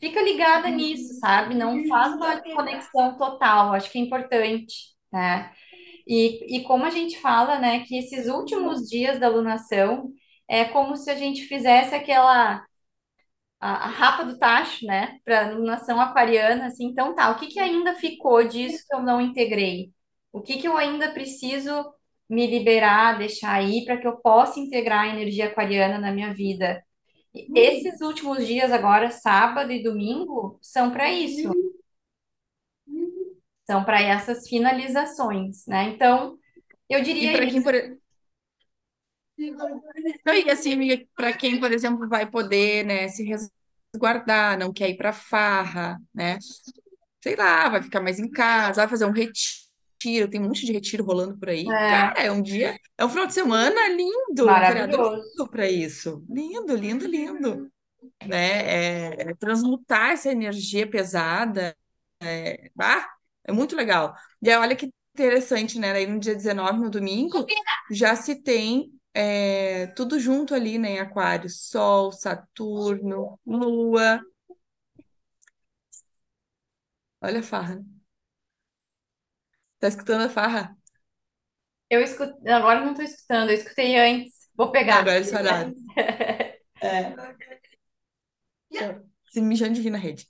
Fica 0.00 0.22
ligada 0.22 0.68
nisso, 0.70 1.14
sabe? 1.20 1.54
Não 1.54 1.84
faz 1.86 2.14
uma 2.14 2.40
conexão 2.54 3.16
total, 3.16 3.72
acho 3.72 3.90
que 3.90 3.98
é 3.98 4.02
importante, 4.02 4.74
né? 5.12 5.50
E, 6.06 6.58
e 6.58 6.62
como 6.64 6.84
a 6.84 6.90
gente 6.90 7.18
fala, 7.20 7.58
né, 7.58 7.80
que 7.86 7.96
esses 7.98 8.28
últimos 8.28 8.88
dias 8.88 9.18
da 9.20 9.28
lunação 9.28 10.10
é 10.48 10.64
como 10.66 10.96
se 10.96 11.10
a 11.10 11.16
gente 11.16 11.44
fizesse 11.46 11.94
aquela 11.94 12.64
a, 13.60 13.86
a 13.86 13.88
rapa 13.88 14.24
do 14.24 14.38
tacho, 14.38 14.84
né, 14.86 15.18
para 15.24 15.58
nação 15.58 16.00
aquariana, 16.00 16.66
assim, 16.66 16.86
então 16.86 17.14
tá, 17.14 17.30
o 17.30 17.36
que 17.38 17.46
que 17.48 17.58
ainda 17.60 17.94
ficou 17.94 18.46
disso 18.46 18.84
que 18.88 18.94
eu 18.96 19.02
não 19.02 19.20
integrei? 19.20 19.92
O 20.32 20.40
que 20.42 20.58
que 20.58 20.68
eu 20.68 20.76
ainda 20.76 21.12
preciso 21.12 21.72
me 22.28 22.46
liberar, 22.46 23.18
deixar 23.18 23.52
aí 23.54 23.84
para 23.84 23.96
que 23.98 24.06
eu 24.06 24.16
possa 24.18 24.58
integrar 24.60 25.04
a 25.04 25.08
energia 25.08 25.46
aquariana 25.46 25.98
na 25.98 26.12
minha 26.12 26.32
vida? 26.34 26.82
E 27.34 27.50
Esses 27.54 28.00
últimos 28.02 28.46
dias 28.46 28.72
agora, 28.72 29.10
sábado 29.10 29.72
e 29.72 29.82
domingo, 29.82 30.58
são 30.62 30.90
para 30.92 31.12
isso, 31.12 31.50
são 33.66 33.84
para 33.84 34.00
essas 34.00 34.48
finalizações, 34.48 35.66
né? 35.66 35.84
Então, 35.90 36.38
eu 36.88 37.02
E 37.20 37.26
diria 37.30 37.32
para 37.32 37.46
quem, 37.46 37.62
por... 37.62 37.74
Não, 39.50 40.34
e 40.34 40.50
assim, 40.50 41.06
para 41.14 41.32
quem, 41.32 41.58
por 41.60 41.72
exemplo, 41.72 42.08
vai 42.08 42.30
poder, 42.30 42.84
né, 42.84 43.08
se 43.08 43.24
resguardar, 43.24 44.58
não 44.58 44.72
quer 44.72 44.90
ir 44.90 44.96
para 44.96 45.12
farra, 45.12 45.98
né? 46.12 46.38
Sei 47.22 47.36
lá, 47.36 47.68
vai 47.68 47.82
ficar 47.82 48.00
mais 48.00 48.18
em 48.18 48.30
casa, 48.30 48.82
vai 48.82 48.88
fazer 48.88 49.06
um 49.06 49.12
retiro, 49.12 50.28
tem 50.28 50.40
um 50.40 50.44
monte 50.44 50.66
de 50.66 50.72
retiro 50.72 51.04
rolando 51.04 51.38
por 51.38 51.48
aí. 51.48 51.64
É, 51.66 51.70
Cara, 51.70 52.22
é 52.22 52.30
um 52.30 52.42
dia, 52.42 52.78
é 52.98 53.04
um 53.04 53.08
final 53.08 53.26
de 53.26 53.34
semana 53.34 53.88
lindo, 53.88 54.46
maravilhoso. 54.46 55.48
para 55.50 55.70
isso. 55.70 56.24
Lindo, 56.28 56.76
lindo, 56.76 57.06
lindo, 57.06 57.70
né? 58.26 58.60
É, 58.66 59.30
é 59.30 59.34
transmutar 59.34 60.10
essa 60.10 60.30
energia 60.30 60.88
pesada, 60.88 61.74
ah, 62.78 63.06
é 63.44 63.52
muito 63.52 63.76
legal. 63.76 64.14
E 64.42 64.50
aí, 64.50 64.56
olha 64.56 64.76
que 64.76 64.90
interessante, 65.14 65.78
né? 65.78 65.92
Aí 65.92 66.06
no 66.06 66.18
dia 66.18 66.34
19, 66.34 66.78
no 66.80 66.90
domingo, 66.90 67.46
já 67.90 68.16
se 68.16 68.42
tem 68.42 68.92
é, 69.14 69.86
tudo 69.88 70.18
junto 70.20 70.54
ali, 70.54 70.78
né, 70.78 70.90
em 70.92 70.98
Aquário, 71.00 71.48
Sol, 71.50 72.12
Saturno, 72.12 73.38
Lua. 73.46 74.20
Olha 77.20 77.40
a 77.40 77.42
farra. 77.42 77.84
Tá 79.78 79.86
escutando 79.88 80.22
a 80.24 80.28
farra? 80.28 80.76
Eu 81.90 82.00
escuto, 82.02 82.34
agora 82.48 82.80
não 82.80 82.90
estou 82.92 83.04
escutando, 83.04 83.50
eu 83.50 83.54
escutei 83.56 83.96
antes. 83.98 84.48
Vou 84.56 84.70
É, 84.86 84.94
pegar. 84.94 84.98
agora 84.98 85.18
esse 85.20 85.34
horário. 85.36 85.74
É. 86.80 87.24
Se 89.32 89.40
mijando 89.40 89.74
de 89.74 89.80
rir 89.82 89.90
na 89.90 89.98
rede. 89.98 90.28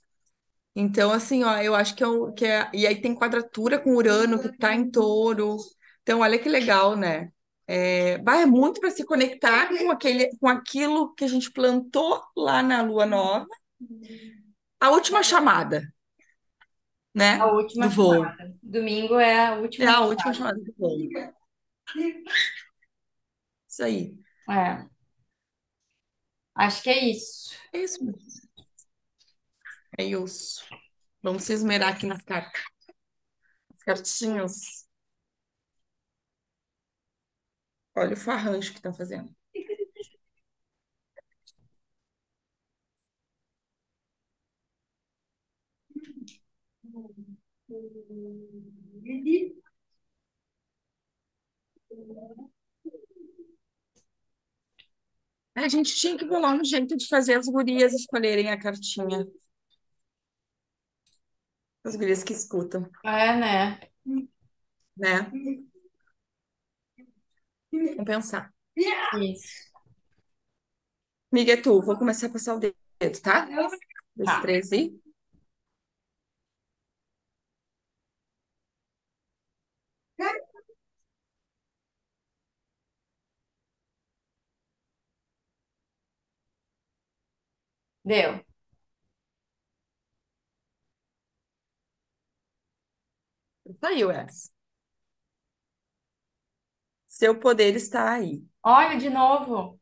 Então, 0.75 1.11
assim, 1.11 1.43
ó, 1.43 1.57
eu 1.61 1.75
acho 1.75 1.95
que 1.95 2.03
é, 2.03 2.07
o- 2.07 2.33
que 2.33 2.45
é. 2.45 2.69
E 2.73 2.87
aí 2.87 3.01
tem 3.01 3.15
quadratura 3.15 3.79
com 3.79 3.95
Urano, 3.95 4.39
que 4.41 4.49
tá 4.57 4.73
em 4.75 4.89
touro. 4.91 5.57
Então, 6.03 6.21
olha 6.21 6.39
que 6.39 6.49
legal, 6.49 6.95
né? 6.97 7.31
É, 7.67 8.13
é 8.15 8.45
muito 8.45 8.79
para 8.79 8.91
se 8.91 9.03
conectar 9.05 9.75
com 9.77 9.91
aquele, 9.91 10.29
com 10.39 10.47
aquilo 10.47 11.13
que 11.15 11.23
a 11.25 11.27
gente 11.27 11.51
plantou 11.51 12.21
lá 12.37 12.61
na 12.63 12.81
Lua 12.83 13.05
Nova. 13.05 13.47
A 14.79 14.89
última 14.91 15.21
chamada, 15.21 15.79
A 17.37 17.45
né? 17.45 17.47
última 17.47 17.85
Do 17.85 17.89
voo. 17.89 18.25
chamada. 18.25 18.53
Domingo 18.61 19.17
é 19.19 19.47
a 19.47 19.55
É 19.77 19.87
última 19.87 19.87
a 19.87 20.01
última 20.01 20.33
chamada. 20.33 20.57
chamada 20.57 20.59
do 20.61 20.73
voo. 20.77 20.97
Isso 23.67 23.83
aí. 23.83 24.17
É, 24.49 24.85
acho 26.55 26.83
que 26.83 26.89
é 26.89 27.05
isso. 27.11 27.55
É 27.73 27.79
isso. 27.83 27.99
É 29.97 30.03
isso. 30.05 30.63
Vamos 31.21 31.43
se 31.43 31.53
esmerar 31.53 31.93
aqui 31.93 32.05
nas 32.05 32.21
cartas. 32.23 32.61
As 33.73 33.83
cartinhas. 33.83 34.84
Olha 37.95 38.13
o 38.13 38.17
farrancho 38.17 38.73
que 38.73 38.81
tá 38.81 38.93
fazendo. 38.93 39.33
A 55.55 55.67
gente 55.67 55.93
tinha 55.95 56.17
que 56.17 56.23
bolar 56.25 56.55
um 56.55 56.63
jeito 56.63 56.95
de 56.95 57.07
fazer 57.09 57.37
as 57.37 57.47
gurias 57.47 57.93
escolherem 57.93 58.49
a 58.51 58.57
cartinha. 58.59 59.27
As 61.85 61.95
gurias 61.95 62.21
que 62.23 62.33
escutam, 62.33 62.89
É, 63.03 63.35
né? 63.37 63.79
né? 64.97 65.31
Vamos 67.79 68.05
pensar. 68.05 68.53
Isso. 69.13 69.71
Amiga, 71.31 71.53
é 71.53 71.57
tu. 71.57 71.81
Vou 71.81 71.97
começar 71.97 72.27
a 72.27 72.29
passar 72.31 72.55
o 72.55 72.59
dedo, 72.59 72.75
tá? 73.21 73.45
Dois, 74.15 74.25
Tá. 74.25 74.41
três 74.41 74.71
e... 74.71 74.99
Deu. 88.05 88.39
Saiu 93.79 94.09
essa. 94.11 94.49
Seu 97.15 97.39
poder 97.39 97.77
está 97.77 98.11
aí. 98.11 98.43
Olha 98.61 98.97
de 98.97 99.09
novo. 99.09 99.79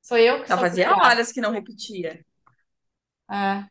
Sou 0.00 0.16
eu 0.16 0.40
que 0.40 0.48
Já 0.48 0.54
sou 0.56 0.64
fazia 0.64 0.86
pior. 0.88 1.04
horas 1.04 1.30
que 1.30 1.38
não 1.38 1.50
repetia. 1.50 2.24
É. 3.30 3.68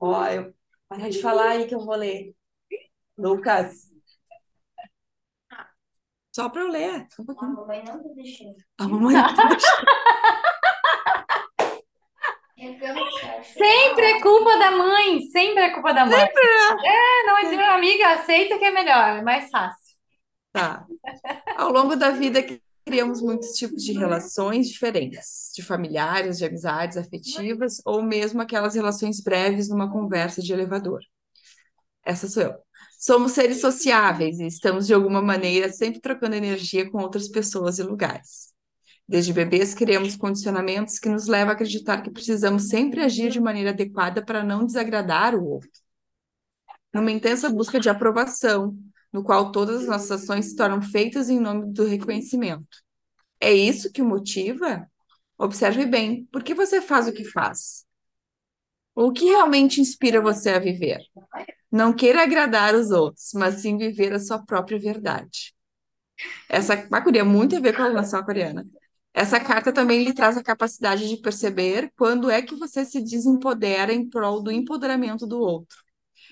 Ó, 0.00 0.26
eu... 0.26 0.52
para 0.88 1.08
de 1.08 1.22
falar 1.22 1.50
aí 1.50 1.68
que 1.68 1.76
eu 1.76 1.84
vou 1.84 1.94
ler. 1.94 2.34
Lucas. 3.16 3.88
Só 6.34 6.48
para 6.48 6.62
eu 6.62 6.68
ler. 6.68 7.06
Só 7.12 7.22
um 7.22 7.38
A 7.38 7.46
mamãe 7.46 7.84
não 7.84 8.02
tá 8.02 8.08
deixando. 8.16 8.56
A 8.78 8.88
mamãe 8.88 9.14
não 9.14 9.32
tá 9.32 9.44
deixando. 9.46 9.86
É 12.62 12.74
que 12.74 12.84
eu 12.84 12.94
não 12.94 13.18
quero. 13.18 13.44
Sempre 13.44 14.01
é 14.12 14.20
culpa 14.20 14.58
da 14.58 14.70
mãe, 14.70 15.20
sempre 15.30 15.62
é 15.62 15.70
culpa 15.70 15.92
da 15.92 16.06
mãe. 16.06 16.20
É, 16.20 17.26
não 17.26 17.38
é 17.38 17.74
amiga, 17.74 18.12
aceita 18.14 18.58
que 18.58 18.64
é 18.64 18.70
melhor, 18.70 19.18
é 19.18 19.22
mais 19.22 19.50
fácil. 19.50 19.96
Tá. 20.52 20.86
Ao 21.56 21.72
longo 21.72 21.96
da 21.96 22.10
vida, 22.10 22.44
criamos 22.84 23.22
muitos 23.22 23.52
tipos 23.52 23.82
de 23.82 23.92
relações 23.92 24.68
diferentes, 24.68 25.50
de 25.54 25.62
familiares, 25.62 26.38
de 26.38 26.44
amizades 26.44 26.96
afetivas, 26.96 27.80
ou 27.84 28.02
mesmo 28.02 28.42
aquelas 28.42 28.74
relações 28.74 29.20
breves 29.20 29.68
numa 29.68 29.90
conversa 29.90 30.42
de 30.42 30.52
elevador. 30.52 31.00
Essa 32.04 32.28
sou 32.28 32.42
eu. 32.42 32.54
Somos 32.98 33.32
seres 33.32 33.60
sociáveis 33.60 34.38
e 34.38 34.46
estamos, 34.46 34.86
de 34.86 34.94
alguma 34.94 35.22
maneira, 35.22 35.72
sempre 35.72 36.00
trocando 36.00 36.36
energia 36.36 36.88
com 36.90 36.98
outras 36.98 37.28
pessoas 37.28 37.78
e 37.78 37.82
lugares. 37.82 38.51
Desde 39.12 39.30
bebês, 39.30 39.74
criamos 39.74 40.16
condicionamentos 40.16 40.98
que 40.98 41.06
nos 41.06 41.26
levam 41.26 41.50
a 41.50 41.52
acreditar 41.52 42.00
que 42.00 42.10
precisamos 42.10 42.68
sempre 42.68 43.02
agir 43.02 43.30
de 43.30 43.38
maneira 43.38 43.68
adequada 43.68 44.24
para 44.24 44.42
não 44.42 44.64
desagradar 44.64 45.34
o 45.34 45.44
outro. 45.44 45.68
Numa 46.94 47.10
intensa 47.10 47.50
busca 47.50 47.78
de 47.78 47.90
aprovação, 47.90 48.74
no 49.12 49.22
qual 49.22 49.52
todas 49.52 49.82
as 49.82 49.86
nossas 49.86 50.22
ações 50.22 50.46
se 50.46 50.56
tornam 50.56 50.80
feitas 50.80 51.28
em 51.28 51.38
nome 51.38 51.74
do 51.74 51.84
reconhecimento. 51.84 52.78
É 53.38 53.52
isso 53.52 53.92
que 53.92 54.00
o 54.00 54.06
motiva? 54.06 54.90
Observe 55.36 55.84
bem, 55.84 56.24
por 56.32 56.42
que 56.42 56.54
você 56.54 56.80
faz 56.80 57.06
o 57.06 57.12
que 57.12 57.26
faz? 57.26 57.84
O 58.94 59.12
que 59.12 59.26
realmente 59.26 59.78
inspira 59.78 60.22
você 60.22 60.52
a 60.52 60.58
viver? 60.58 61.02
Não 61.70 61.92
queira 61.92 62.22
agradar 62.22 62.74
os 62.74 62.90
outros, 62.90 63.28
mas 63.34 63.56
sim 63.56 63.76
viver 63.76 64.14
a 64.14 64.18
sua 64.18 64.42
própria 64.42 64.78
verdade. 64.78 65.54
Essa 66.48 66.76
Bakuri 66.76 67.22
muito 67.22 67.54
a 67.56 67.60
ver 67.60 67.76
com 67.76 67.82
a 67.82 67.90
nação 67.90 68.24
coreana. 68.24 68.66
Essa 69.14 69.38
carta 69.40 69.72
também 69.72 70.04
lhe 70.04 70.14
traz 70.14 70.36
a 70.36 70.42
capacidade 70.42 71.08
de 71.08 71.18
perceber 71.20 71.92
quando 71.96 72.30
é 72.30 72.40
que 72.42 72.54
você 72.56 72.84
se 72.84 73.00
desempodera 73.02 73.92
em 73.92 74.08
prol 74.08 74.42
do 74.42 74.50
empoderamento 74.50 75.26
do 75.26 75.38
outro. 75.40 75.76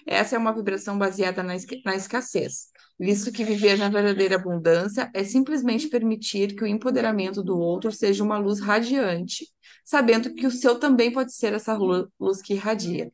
Essa 0.07 0.37
é 0.37 0.39
uma 0.39 0.55
vibração 0.55 0.99
baseada 0.99 1.43
na, 1.43 1.55
na 1.85 1.97
escassez, 1.97 2.69
visto 2.99 3.33
que 3.33 3.45
viver 3.45 3.79
na 3.79 3.89
verdadeira 3.89 4.37
abundância 4.37 5.11
é 5.15 5.25
simplesmente 5.25 5.89
permitir 5.89 6.57
que 6.57 6.65
o 6.65 6.67
empoderamento 6.67 7.43
do 7.43 7.59
outro 7.59 7.93
seja 7.93 8.25
uma 8.25 8.39
luz 8.39 8.61
radiante, 8.61 9.47
sabendo 9.85 10.35
que 10.35 10.47
o 10.47 10.51
seu 10.51 10.79
também 10.79 11.13
pode 11.13 11.35
ser 11.35 11.55
essa 11.55 11.75
lu- 11.75 12.11
luz 12.21 12.43
que 12.43 12.55
irradia. 12.55 13.13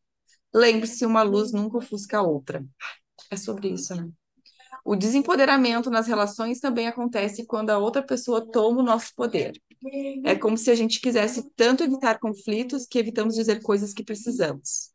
Lembre-se, 0.55 1.07
uma 1.07 1.23
luz 1.23 1.53
nunca 1.53 1.79
ofusca 1.79 2.19
a 2.19 2.23
outra. 2.23 2.65
É 3.31 3.37
sobre 3.37 3.69
isso, 3.71 3.95
né? 3.97 4.11
O 4.87 4.95
desempoderamento 4.95 5.91
nas 5.91 6.07
relações 6.07 6.61
também 6.61 6.87
acontece 6.87 7.45
quando 7.45 7.71
a 7.71 7.79
outra 7.79 8.05
pessoa 8.05 8.49
toma 8.49 8.79
o 8.79 8.85
nosso 8.85 9.13
poder. 9.17 9.61
É 10.25 10.37
como 10.37 10.57
se 10.57 10.71
a 10.71 10.77
gente 10.77 11.01
quisesse 11.01 11.51
tanto 11.57 11.83
evitar 11.83 12.21
conflitos 12.21 12.87
que 12.87 12.97
evitamos 12.97 13.35
dizer 13.35 13.61
coisas 13.63 13.93
que 13.93 14.05
precisamos. 14.05 14.93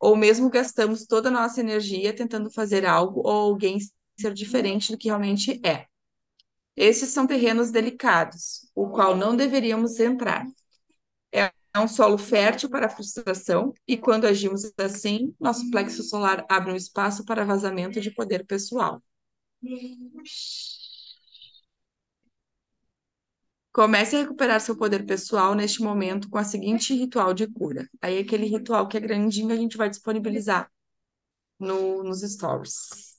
Ou 0.00 0.16
mesmo 0.16 0.48
gastamos 0.48 1.04
toda 1.04 1.28
a 1.28 1.32
nossa 1.32 1.60
energia 1.60 2.16
tentando 2.16 2.50
fazer 2.50 2.86
algo 2.86 3.20
ou 3.20 3.50
alguém 3.50 3.76
ser 4.18 4.32
diferente 4.32 4.90
do 4.90 4.96
que 4.96 5.08
realmente 5.08 5.60
é. 5.62 5.84
Esses 6.74 7.10
são 7.10 7.26
terrenos 7.26 7.70
delicados, 7.70 8.66
o 8.74 8.88
qual 8.88 9.14
não 9.14 9.36
deveríamos 9.36 10.00
entrar. 10.00 10.46
É 11.74 11.80
um 11.80 11.88
solo 11.88 12.18
fértil 12.18 12.68
para 12.68 12.86
a 12.86 12.90
frustração, 12.90 13.72
e 13.88 13.96
quando 13.96 14.26
agimos 14.26 14.70
assim, 14.78 15.34
nosso 15.40 15.70
plexo 15.70 16.02
solar 16.02 16.44
abre 16.48 16.70
um 16.72 16.76
espaço 16.76 17.24
para 17.24 17.44
vazamento 17.44 18.00
de 18.00 18.10
poder 18.10 18.44
pessoal. 18.44 19.02
Comece 23.72 24.16
a 24.16 24.18
recuperar 24.20 24.60
seu 24.60 24.76
poder 24.76 25.06
pessoal 25.06 25.54
neste 25.54 25.80
momento 25.82 26.28
com 26.28 26.36
a 26.36 26.44
seguinte 26.44 26.94
ritual 26.94 27.32
de 27.32 27.46
cura. 27.46 27.88
Aí 28.02 28.18
aquele 28.18 28.44
ritual 28.44 28.86
que 28.86 28.98
é 28.98 29.00
grandinho 29.00 29.50
a 29.50 29.56
gente 29.56 29.78
vai 29.78 29.88
disponibilizar 29.88 30.70
no, 31.58 32.02
nos 32.02 32.20
stories. 32.20 33.16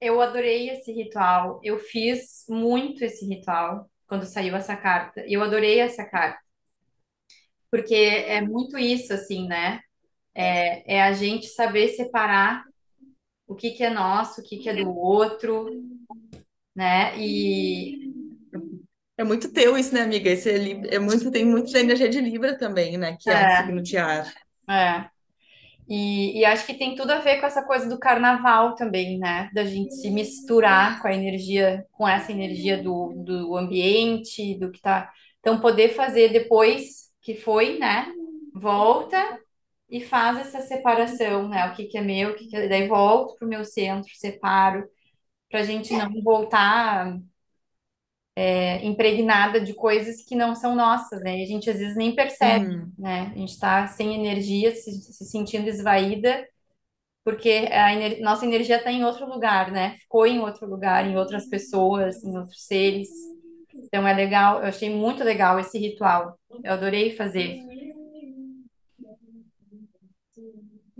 Eu 0.00 0.20
adorei 0.20 0.70
esse 0.70 0.92
ritual. 0.92 1.60
Eu 1.64 1.78
fiz 1.80 2.44
muito 2.48 3.04
esse 3.04 3.26
ritual 3.26 3.90
quando 4.06 4.26
saiu 4.26 4.54
essa 4.54 4.76
carta. 4.76 5.24
Eu 5.26 5.42
adorei 5.42 5.80
essa 5.80 6.04
carta. 6.04 6.51
Porque 7.72 7.94
é 7.94 8.42
muito 8.42 8.78
isso, 8.78 9.14
assim, 9.14 9.48
né? 9.48 9.80
É, 10.34 10.96
é 10.96 11.02
a 11.02 11.14
gente 11.14 11.46
saber 11.46 11.88
separar 11.88 12.64
o 13.46 13.54
que 13.54 13.70
que 13.70 13.82
é 13.82 13.88
nosso, 13.88 14.42
o 14.42 14.44
que 14.44 14.58
que 14.58 14.68
é 14.68 14.74
do 14.74 14.94
outro, 14.94 15.70
né? 16.76 17.18
E 17.18 18.12
É 19.16 19.24
muito 19.24 19.50
teu 19.50 19.78
isso, 19.78 19.94
né, 19.94 20.02
amiga? 20.02 20.28
Esse 20.28 20.50
é, 20.50 20.96
é 20.96 20.98
muito, 20.98 21.30
tem 21.30 21.46
muito 21.46 21.72
da 21.72 21.80
energia 21.80 22.10
de 22.10 22.20
Libra 22.20 22.58
também, 22.58 22.98
né? 22.98 23.16
Que 23.18 23.30
é 23.30 23.38
um 23.38 23.46
é, 23.46 23.56
signo 23.56 23.82
de 23.82 23.96
ar. 23.96 24.30
é. 24.68 25.10
E, 25.88 26.38
e 26.40 26.44
acho 26.44 26.66
que 26.66 26.74
tem 26.74 26.94
tudo 26.94 27.10
a 27.10 27.20
ver 27.20 27.40
com 27.40 27.46
essa 27.46 27.62
coisa 27.64 27.88
do 27.88 27.98
carnaval 27.98 28.74
também, 28.74 29.18
né? 29.18 29.50
Da 29.54 29.64
gente 29.64 29.94
se 29.94 30.10
misturar 30.10 31.00
com 31.00 31.08
a 31.08 31.14
energia, 31.14 31.86
com 31.92 32.06
essa 32.06 32.32
energia 32.32 32.82
do, 32.82 33.14
do 33.16 33.56
ambiente, 33.56 34.58
do 34.58 34.70
que 34.70 34.80
tá. 34.80 35.10
Então, 35.40 35.60
poder 35.60 35.94
fazer 35.94 36.28
depois 36.32 37.11
que 37.22 37.36
foi, 37.36 37.78
né? 37.78 38.12
Volta 38.54 39.16
e 39.90 40.00
faz 40.04 40.38
essa 40.40 40.62
separação, 40.62 41.48
né? 41.48 41.66
O 41.70 41.74
que 41.76 41.86
que 41.86 41.98
é 41.98 42.02
meu, 42.02 42.30
o 42.32 42.36
que 42.36 42.48
que 42.48 42.56
é... 42.56 42.68
Daí 42.68 42.88
volto 42.88 43.36
pro 43.38 43.48
meu 43.48 43.64
centro, 43.64 44.10
separo, 44.16 44.88
pra 45.50 45.64
gente 45.64 45.94
não 45.94 46.10
voltar 46.22 47.18
é, 48.44 48.84
impregnada 48.84 49.60
de 49.60 49.74
coisas 49.74 50.24
que 50.24 50.34
não 50.34 50.54
são 50.54 50.74
nossas, 50.74 51.22
né? 51.22 51.38
E 51.38 51.42
a 51.44 51.46
gente 51.46 51.70
às 51.70 51.78
vezes 51.78 51.96
nem 51.96 52.14
percebe, 52.14 52.66
Uhum. 52.70 52.92
né? 52.98 53.32
A 53.34 53.38
gente 53.38 53.58
tá 53.58 53.86
sem 53.86 54.14
energia, 54.14 54.74
se, 54.74 54.90
se 54.92 55.24
sentindo 55.26 55.68
esvaída 55.68 56.46
porque 57.24 57.68
a 57.72 57.94
ener- 57.94 58.20
nossa 58.22 58.46
energia 58.46 58.78
está 58.78 58.90
em 58.92 59.04
outro 59.04 59.26
lugar, 59.28 59.70
né? 59.72 59.96
Ficou 59.98 60.26
em 60.26 60.40
outro 60.40 60.66
lugar, 60.68 61.06
em 61.06 61.16
outras 61.16 61.46
pessoas, 61.48 62.22
em 62.24 62.36
outros 62.38 62.64
seres. 62.66 63.08
Então 63.74 64.06
é 64.08 64.14
legal, 64.14 64.60
eu 64.62 64.66
achei 64.68 64.90
muito 64.90 65.24
legal 65.24 65.58
esse 65.60 65.78
ritual. 65.78 66.38
Eu 66.62 66.72
adorei 66.72 67.16
fazer. 67.16 67.60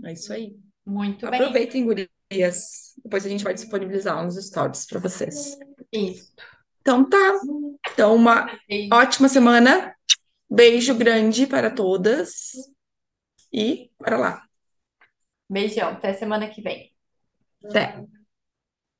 É 0.05 0.11
isso 0.11 0.33
aí. 0.33 0.55
Muito 0.85 1.29
bem. 1.29 1.39
Aproveitem, 1.39 1.85
gurias. 1.85 2.93
Depois 3.03 3.25
a 3.25 3.29
gente 3.29 3.43
vai 3.43 3.53
disponibilizar 3.53 4.25
uns 4.25 4.35
stories 4.35 4.85
para 4.85 4.99
vocês. 4.99 5.57
Isso. 5.91 6.33
Então 6.81 7.07
tá. 7.09 7.39
Então, 7.91 8.15
uma 8.15 8.45
Beijo. 8.67 8.93
ótima 8.93 9.29
semana. 9.29 9.95
Beijo 10.49 10.95
grande 10.95 11.47
para 11.47 11.71
todas. 11.71 12.51
E 13.51 13.91
bora 13.99 14.17
lá. 14.17 14.43
Beijão. 15.49 15.89
Até 15.89 16.13
semana 16.13 16.49
que 16.49 16.61
vem. 16.61 16.91
Até. 17.63 18.03